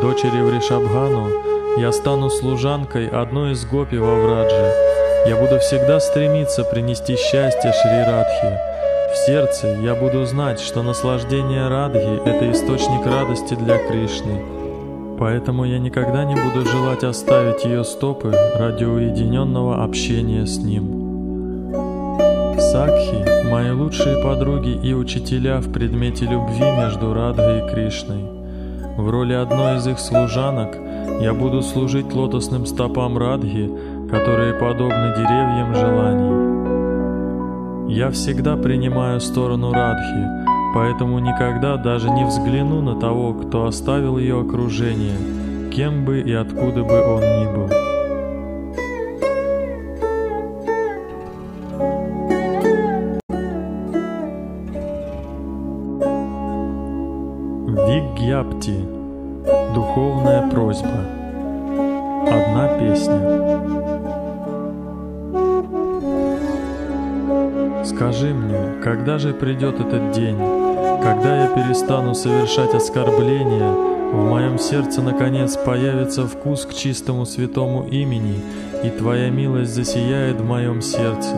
[0.03, 4.73] дочери Вришабхану, я стану служанкой одной из гопи во Врадже.
[5.27, 8.59] Я буду всегда стремиться принести счастье Шри Радхи.
[9.13, 14.43] В сердце я буду знать, что наслаждение Радхи— это источник радости для Кришны.
[15.19, 20.99] Поэтому я никогда не буду желать оставить ее стопы ради уединенного общения с ним.
[22.59, 28.25] Сакхи— мои лучшие подруги и учителя в предмете любви между Радхой и Кришной.
[28.97, 30.88] В роли одной из их служанок
[31.21, 33.71] я буду служить лотосным стопам Радхи,
[34.09, 36.49] которые подобны деревьям желаний.
[37.93, 40.29] Я всегда принимаю сторону Радхи,
[40.75, 45.17] поэтому никогда даже не взгляну на того, кто оставил ее окружение,
[45.73, 47.69] кем бы и откуда бы он ни был.
[57.87, 58.98] Вигьяпти.
[60.79, 61.05] Просьба.
[62.27, 63.21] Одна песня.
[67.85, 70.37] Скажи мне, когда же придет этот день,
[71.03, 73.73] когда я перестану совершать оскорбления,
[74.13, 78.41] в моем сердце наконец появится вкус к чистому святому имени,
[78.85, 81.35] и Твоя милость засияет в моем сердце.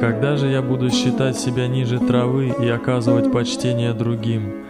[0.00, 4.61] Когда же я буду считать себя ниже травы и оказывать почтение другим?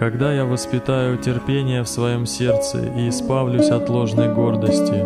[0.00, 5.04] Когда я воспитаю терпение в своем сердце и избавлюсь от ложной гордости,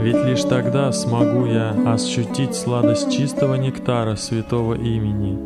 [0.00, 5.38] ведь лишь тогда смогу я ощутить сладость чистого нектара святого имени.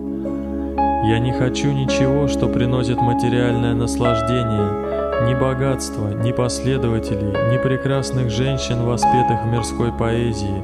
[1.11, 5.27] Я не хочу ничего, что приносит материальное наслаждение.
[5.27, 10.63] ни богатства, ни последователей, ни прекрасных женщин, воспетых в мирской поэзии.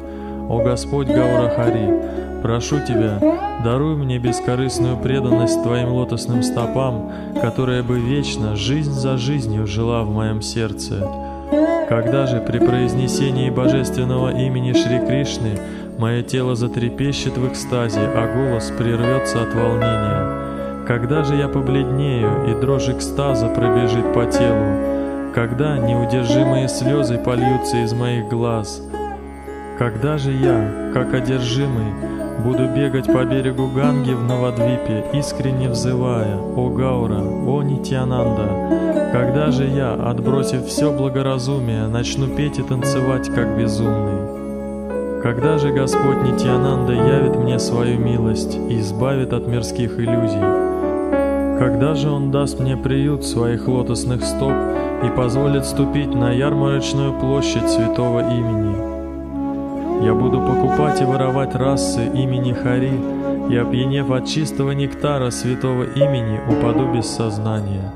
[0.53, 3.19] О Господь Гаурахари, прошу Тебя,
[3.65, 10.11] даруй мне бескорыстную преданность Твоим лотосным стопам, которая бы вечно, жизнь за жизнью жила в
[10.11, 11.09] моем сердце.
[11.89, 15.59] Когда же при произнесении божественного имени Шри Кришны
[15.99, 20.87] мое тело затрепещет в экстазе, а голос прервется от волнения?
[20.87, 25.33] Когда же я побледнею, и дрожь экстаза пробежит по телу?
[25.35, 28.83] Когда неудержимые слезы польются из моих глаз?
[29.79, 31.93] Когда же я, как одержимый,
[32.45, 39.65] буду бегать по берегу Ганги в Навадвипе, искренне взывая «О Гаура, о Нитянанда!» Когда же
[39.65, 45.23] я, отбросив все благоразумие, начну петь и танцевать, как безумный?
[45.23, 50.41] Когда же Господь Нитянанда явит мне свою милость и избавит от мирских иллюзий?
[51.59, 54.55] Когда же Он даст мне приют своих лотосных стоп
[55.05, 58.92] и позволит ступить на ярмарочную площадь святого имени?
[60.03, 63.01] Я буду покупать и воровать расы имени Хари,
[63.49, 67.93] и, опьянев от чистого нектара святого имени, упаду без сознания.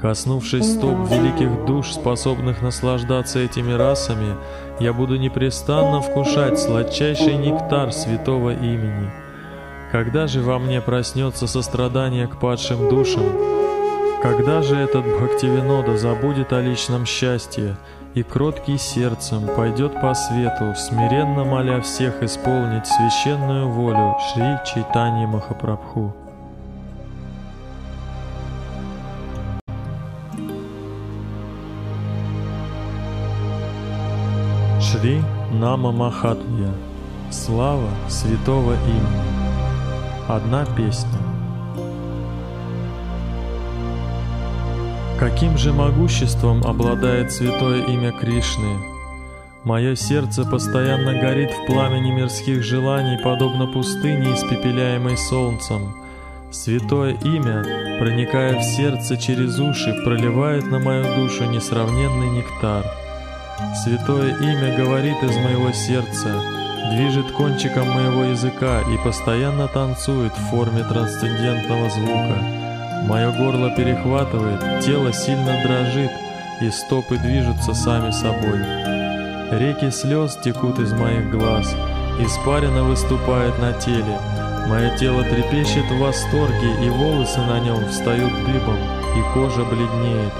[0.00, 4.36] Коснувшись стоп великих душ, способных наслаждаться этими расами,
[4.78, 9.10] я буду непрестанно вкушать сладчайший нектар святого имени.
[9.90, 13.26] Когда же во мне проснется сострадание к падшим душам?
[14.22, 17.76] Когда же этот Бхактивинода забудет о личном счастье
[18.14, 26.12] и кроткий сердцем пойдет по свету, смиренно моля всех исполнить священную волю Шри Чайтани Махапрабху.
[34.80, 36.72] Шри Нама Махатмья.
[37.30, 40.28] Слава святого имени.
[40.28, 41.29] Одна песня.
[45.20, 48.78] Каким же могуществом обладает святое имя Кришны?
[49.64, 55.94] Мое сердце постоянно горит в пламени мирских желаний, подобно пустыне, испепеляемой солнцем.
[56.50, 57.62] Святое имя,
[57.98, 62.86] проникая в сердце через уши, проливает на мою душу несравненный нектар.
[63.84, 66.42] Святое имя говорит из моего сердца,
[66.94, 72.59] движет кончиком моего языка и постоянно танцует в форме трансцендентного звука.
[73.02, 76.10] Мое горло перехватывает, тело сильно дрожит,
[76.60, 78.60] и стопы движутся сами собой.
[79.58, 81.74] Реки слез текут из моих глаз,
[82.20, 84.18] испарина выступает на теле.
[84.68, 88.78] Мое тело трепещет в восторге, и волосы на нем встают дыбом,
[89.16, 90.32] и кожа бледнеет.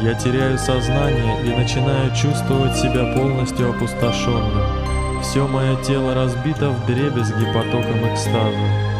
[0.00, 5.22] Я теряю сознание и начинаю чувствовать себя полностью опустошенным.
[5.22, 8.93] Все мое тело разбито в дребезги потоком экстаза.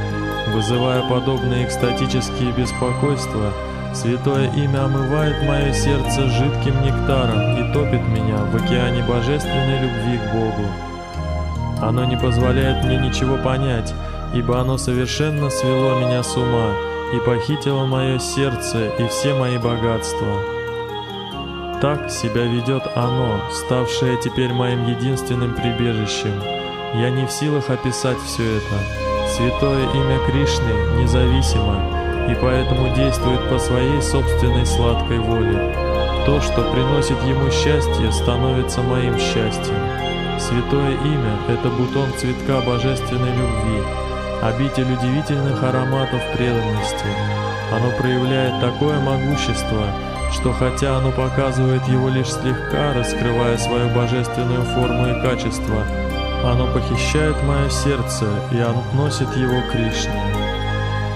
[0.49, 3.53] Вызывая подобные экстатические беспокойства,
[3.95, 10.33] Святое имя омывает мое сердце жидким нектаром и топит меня в океане божественной любви к
[10.33, 10.69] Богу.
[11.81, 13.95] Оно не позволяет мне ничего понять,
[14.35, 16.73] ибо оно совершенно свело меня с ума
[17.15, 20.41] и похитило мое сердце и все мои богатства.
[21.81, 26.35] Так себя ведет оно, ставшее теперь моим единственным прибежищем.
[26.95, 29.04] Я не в силах описать все это.
[29.37, 31.75] Святое имя Кришны независимо
[32.31, 35.75] и поэтому действует по своей собственной сладкой воле.
[36.25, 39.75] То, что приносит ему счастье, становится моим счастьем.
[40.39, 43.83] Святое имя— это бутон цветка божественной любви,
[44.41, 47.07] обитель удивительных ароматов преданности.
[47.73, 49.85] Оно проявляет такое могущество,
[50.31, 55.83] что хотя оно показывает его лишь слегка, раскрывая свою божественную форму и качество,
[56.47, 60.23] оно похищает мое сердце и относит его Кришне.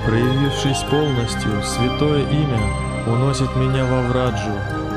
[0.07, 2.61] Проявившись полностью, святое имя
[3.07, 4.53] уносит меня во Враджу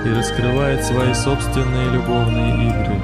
[0.06, 3.02] и раскрывает свои собственные любовные игры.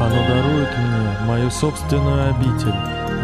[0.00, 2.74] Оно дарует мне мою собственную обитель,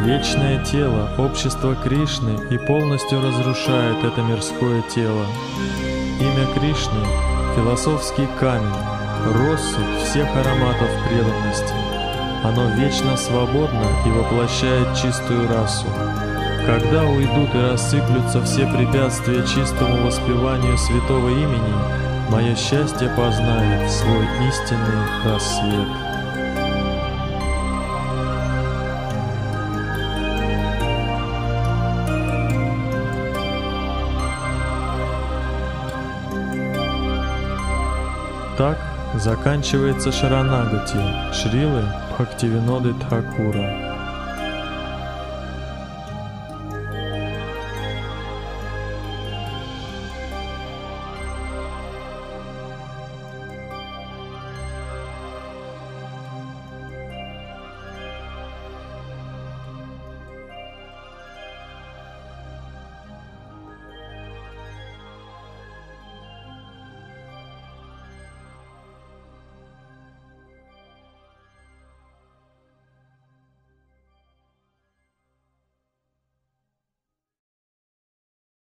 [0.04, 5.26] вечное тело, общество Кришны и полностью разрушает это мирское тело.
[6.20, 7.04] Имя Кришны—
[7.56, 8.72] философский камень,
[9.34, 11.74] россыпь всех ароматов преданности—
[12.44, 15.86] оно вечно свободно и воплощает чистую расу.
[16.66, 25.04] Когда уйдут и рассыплются все препятствия чистому воспеванию святого имени, мое счастье познает свой истинный
[25.24, 25.88] рассвет.
[38.58, 38.76] Так
[39.14, 40.98] заканчивается Шаранагати
[41.32, 41.84] Шрилы
[42.18, 43.87] Бхактивиноды Тхакура.